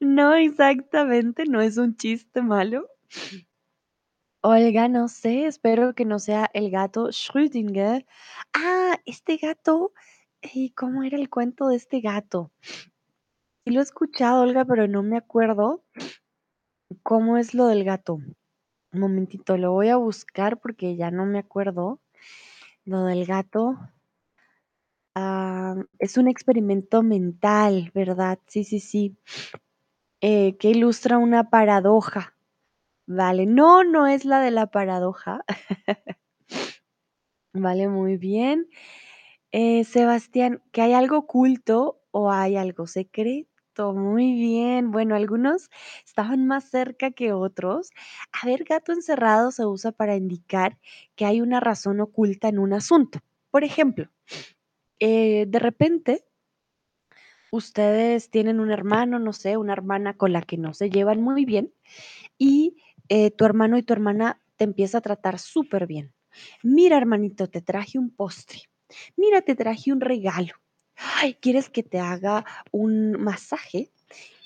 no, 0.00 0.34
exactamente, 0.34 1.44
no 1.44 1.60
es 1.60 1.76
un 1.76 1.96
chiste 1.96 2.42
malo. 2.42 2.88
Olga, 4.42 4.88
no 4.88 5.08
sé, 5.08 5.46
espero 5.46 5.94
que 5.94 6.04
no 6.04 6.18
sea 6.18 6.50
el 6.52 6.70
gato 6.70 7.08
Schrödinger. 7.08 8.04
Ah, 8.52 9.00
este 9.06 9.38
gato, 9.38 9.92
¿y 10.42 10.70
cómo 10.70 11.02
era 11.02 11.16
el 11.16 11.30
cuento 11.30 11.68
de 11.68 11.76
este 11.76 12.00
gato? 12.00 12.52
Sí 13.66 13.70
lo 13.72 13.80
he 13.80 13.82
escuchado, 13.82 14.42
Olga, 14.42 14.64
pero 14.66 14.86
no 14.88 15.02
me 15.02 15.16
acuerdo 15.16 15.82
cómo 17.02 17.36
es 17.38 17.54
lo 17.54 17.66
del 17.66 17.84
gato. 17.84 18.14
Un 18.14 19.00
momentito, 19.00 19.56
lo 19.58 19.72
voy 19.72 19.88
a 19.90 19.96
buscar 19.96 20.58
porque 20.60 20.96
ya 20.96 21.10
no 21.10 21.26
me 21.26 21.38
acuerdo. 21.38 22.00
Lo 22.84 23.04
del 23.04 23.26
gato. 23.26 23.76
Ah, 25.16 25.76
es 25.98 26.16
un 26.18 26.28
experimento 26.28 27.02
mental, 27.02 27.90
¿verdad? 27.94 28.38
Sí, 28.46 28.64
sí, 28.64 28.80
sí. 28.80 29.16
Eh, 30.20 30.56
que 30.58 30.70
ilustra 30.70 31.18
una 31.18 31.50
paradoja. 31.50 32.34
Vale, 33.06 33.46
no, 33.46 33.84
no 33.84 34.06
es 34.06 34.24
la 34.24 34.40
de 34.40 34.50
la 34.52 34.66
paradoja. 34.68 35.44
vale, 37.54 37.88
muy 37.88 38.16
bien. 38.16 38.68
Eh, 39.52 39.84
Sebastián, 39.84 40.62
¿que 40.72 40.82
hay 40.82 40.94
algo 40.94 41.18
oculto 41.18 42.00
o 42.12 42.30
hay 42.32 42.56
algo 42.56 42.86
secreto? 42.88 43.53
Muy 43.78 44.32
bien. 44.34 44.90
Bueno, 44.92 45.16
algunos 45.16 45.68
estaban 46.06 46.46
más 46.46 46.70
cerca 46.70 47.10
que 47.10 47.32
otros. 47.32 47.90
A 48.32 48.46
ver, 48.46 48.64
gato 48.64 48.92
encerrado 48.92 49.50
se 49.50 49.66
usa 49.66 49.90
para 49.92 50.16
indicar 50.16 50.78
que 51.16 51.24
hay 51.26 51.40
una 51.40 51.60
razón 51.60 52.00
oculta 52.00 52.48
en 52.48 52.58
un 52.58 52.72
asunto. 52.72 53.20
Por 53.50 53.64
ejemplo, 53.64 54.08
eh, 55.00 55.46
de 55.48 55.60
repente 55.60 56.24
ustedes 57.50 58.30
tienen 58.30 58.60
un 58.60 58.70
hermano, 58.70 59.18
no 59.18 59.32
sé, 59.32 59.56
una 59.56 59.72
hermana 59.72 60.16
con 60.16 60.32
la 60.32 60.42
que 60.42 60.56
no 60.58 60.74
se 60.74 60.90
llevan 60.90 61.20
muy 61.22 61.44
bien 61.44 61.72
y 62.38 62.76
eh, 63.08 63.30
tu 63.32 63.44
hermano 63.46 63.78
y 63.78 63.82
tu 63.82 63.92
hermana 63.94 64.40
te 64.56 64.64
empieza 64.64 64.98
a 64.98 65.02
tratar 65.02 65.38
súper 65.38 65.86
bien. 65.86 66.12
Mira, 66.62 66.98
hermanito, 66.98 67.48
te 67.48 67.62
traje 67.62 67.98
un 67.98 68.10
postre. 68.14 68.60
Mira, 69.16 69.42
te 69.42 69.54
traje 69.56 69.92
un 69.92 70.00
regalo. 70.00 70.54
Ay, 70.96 71.34
¿quieres 71.34 71.70
que 71.70 71.82
te 71.82 71.98
haga 72.00 72.44
un 72.70 73.12
masaje? 73.22 73.90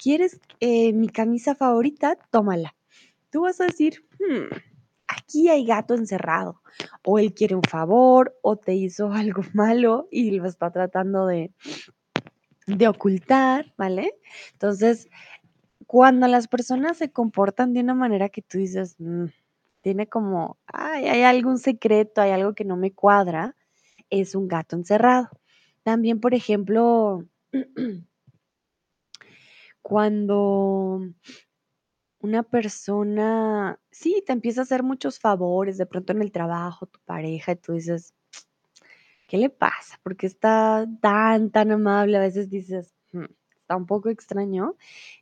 ¿Quieres 0.02 0.40
mi 0.60 1.08
camisa 1.08 1.54
favorita? 1.54 2.16
Tómala. 2.30 2.74
Tú 3.30 3.42
vas 3.42 3.60
a 3.60 3.66
decir, 3.66 4.04
hmm, 4.20 4.54
aquí 5.08 5.48
hay 5.48 5.64
gato 5.66 5.94
encerrado. 5.94 6.62
O 7.04 7.18
él 7.18 7.34
quiere 7.34 7.54
un 7.56 7.62
favor, 7.62 8.36
o 8.42 8.56
te 8.56 8.74
hizo 8.74 9.12
algo 9.12 9.42
malo 9.54 10.08
y 10.10 10.32
lo 10.32 10.46
está 10.46 10.70
tratando 10.70 11.26
de, 11.26 11.52
de 12.66 12.88
ocultar, 12.88 13.72
¿vale? 13.76 14.14
Entonces, 14.52 15.08
cuando 15.86 16.28
las 16.28 16.48
personas 16.48 16.98
se 16.98 17.10
comportan 17.12 17.74
de 17.74 17.80
una 17.80 17.94
manera 17.94 18.28
que 18.30 18.42
tú 18.42 18.58
dices, 18.58 18.96
"Mm, 18.98 19.26
tiene 19.82 20.08
como, 20.08 20.58
ay, 20.66 21.06
hay 21.08 21.22
algún 21.24 21.58
secreto, 21.58 22.22
hay 22.22 22.32
algo 22.32 22.54
que 22.54 22.64
no 22.64 22.76
me 22.76 22.92
cuadra, 22.92 23.56
es 24.10 24.34
un 24.34 24.48
gato 24.48 24.76
encerrado. 24.76 25.30
También, 25.88 26.20
por 26.20 26.34
ejemplo, 26.34 27.24
cuando 29.82 31.00
una 32.20 32.42
persona, 32.42 33.78
sí, 33.90 34.22
te 34.26 34.32
empieza 34.32 34.60
a 34.60 34.64
hacer 34.64 34.82
muchos 34.82 35.18
favores, 35.20 35.78
de 35.78 35.86
pronto 35.86 36.12
en 36.12 36.22
el 36.22 36.32
trabajo, 36.32 36.86
tu 36.86 37.00
pareja, 37.04 37.52
y 37.52 37.56
tú 37.56 37.72
dices, 37.74 38.12
¿qué 39.28 39.38
le 39.38 39.50
pasa? 39.50 39.98
¿Por 40.02 40.16
qué 40.16 40.26
está 40.26 40.86
tan, 41.00 41.50
tan 41.50 41.70
amable? 41.72 42.16
A 42.16 42.20
veces 42.20 42.50
dices, 42.50 42.94
"Hmm, 43.12 43.24
está 43.60 43.76
un 43.76 43.86
poco 43.86 44.08
extraño. 44.08 44.76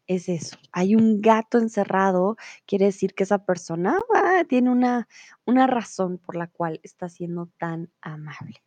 Es 0.07 0.29
eso, 0.29 0.59
hay 0.73 0.95
un 0.97 1.21
gato 1.21 1.59
encerrado, 1.59 2.37
quiere 2.67 2.87
decir 2.87 3.15
que 3.15 3.25
esa 3.25 3.45
persona 3.47 3.99
ah, 4.15 4.45
tiene 4.49 4.71
una, 4.71 5.09
una 5.47 5.67
razón 5.67 6.19
por 6.19 6.37
la 6.37 6.49
cual 6.49 6.81
está 6.85 7.09
siendo 7.09 7.49
tan 7.59 7.91
amable. 8.03 8.63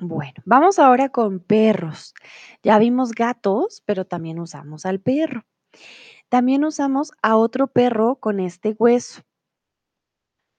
Bueno, 0.00 0.34
vamos 0.44 0.78
ahora 0.78 1.08
con 1.08 1.40
perros. 1.40 2.14
Ya 2.62 2.78
vimos 2.78 3.12
gatos, 3.12 3.82
pero 3.84 4.04
también 4.04 4.38
usamos 4.38 4.86
al 4.86 5.00
perro. 5.00 5.44
También 6.28 6.64
usamos 6.64 7.12
a 7.22 7.36
otro 7.36 7.68
perro 7.68 8.16
con 8.16 8.40
este 8.40 8.76
hueso. 8.78 9.22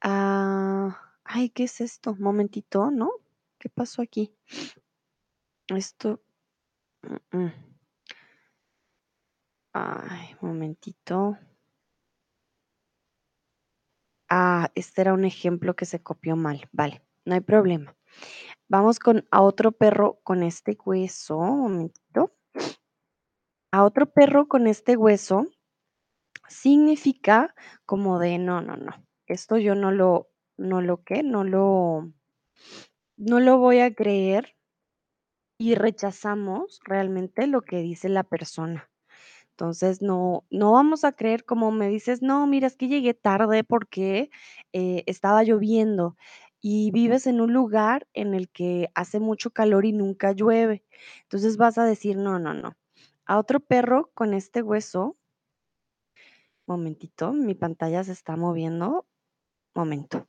Ah, 0.01 0.97
ay, 1.23 1.49
¿qué 1.49 1.63
es 1.65 1.81
esto? 1.81 2.15
Momentito, 2.19 2.91
¿no? 2.91 3.11
¿Qué 3.59 3.69
pasó 3.69 4.01
aquí? 4.01 4.33
Esto. 5.69 6.21
mm. 7.31 7.49
Ay, 9.73 10.35
momentito. 10.41 11.37
Ah, 14.29 14.71
este 14.75 15.01
era 15.01 15.13
un 15.13 15.23
ejemplo 15.25 15.75
que 15.75 15.85
se 15.85 16.01
copió 16.01 16.35
mal. 16.35 16.67
Vale, 16.71 17.03
no 17.25 17.35
hay 17.35 17.41
problema. 17.41 17.95
Vamos 18.71 18.99
con 18.99 19.25
a 19.31 19.41
otro 19.41 19.71
perro 19.71 20.19
con 20.23 20.43
este 20.43 20.77
hueso. 20.85 21.37
Un 21.37 21.59
momentito. 21.61 22.31
A 23.73 23.83
otro 23.83 24.07
perro 24.11 24.47
con 24.47 24.65
este 24.65 24.97
hueso 24.97 25.45
significa 26.49 27.55
como 27.85 28.19
de 28.19 28.37
no, 28.39 28.61
no, 28.61 28.77
no, 28.77 28.93
esto 29.27 29.57
yo 29.57 29.75
no 29.75 29.91
lo 29.91 30.29
no 30.57 30.81
lo, 30.81 31.03
¿qué? 31.03 31.23
No 31.23 31.43
lo 31.43 32.11
no 33.17 33.39
lo 33.39 33.57
voy 33.57 33.79
a 33.79 33.93
creer 33.93 34.53
y 35.61 35.75
rechazamos 35.75 36.79
realmente 36.85 37.45
lo 37.45 37.61
que 37.61 37.81
dice 37.81 38.07
la 38.07 38.23
persona. 38.23 38.89
Entonces, 39.51 40.01
no 40.01 40.45
no 40.51 40.73
vamos 40.73 41.03
a 41.05 41.13
creer 41.13 41.45
como 41.45 41.71
me 41.71 41.89
dices: 41.89 42.21
"No, 42.23 42.47
mira, 42.47 42.67
es 42.67 42.77
que 42.77 42.87
llegué 42.89 43.13
tarde 43.13 43.63
porque, 43.63 44.31
eh, 44.73 45.03
estaba 45.07 45.43
lloviendo", 45.43 46.17
y 46.61 46.91
vives 46.91 47.27
en 47.27 47.41
un 47.41 47.53
lugar 47.53 48.07
en 48.13 48.33
el 48.33 48.49
que 48.49 48.89
hace 48.95 49.19
mucho 49.19 49.51
calor 49.51 49.85
y 49.85 49.93
nunca 49.93 50.31
llueve. 50.33 50.83
Entonces, 51.23 51.57
vas 51.57 51.77
a 51.77 51.85
decir: 51.85 52.17
"No, 52.17 52.39
no, 52.39 52.53
no". 52.53 52.75
A 53.25 53.37
otro 53.39 53.59
perro 53.61 54.11
con 54.15 54.33
este 54.33 54.61
hueso 54.63 55.15
Momentito, 56.67 57.33
mi 57.33 57.55
pantalla 57.55 58.03
se 58.03 58.11
está 58.13 58.35
moviendo. 58.35 59.07
Momento. 59.75 60.28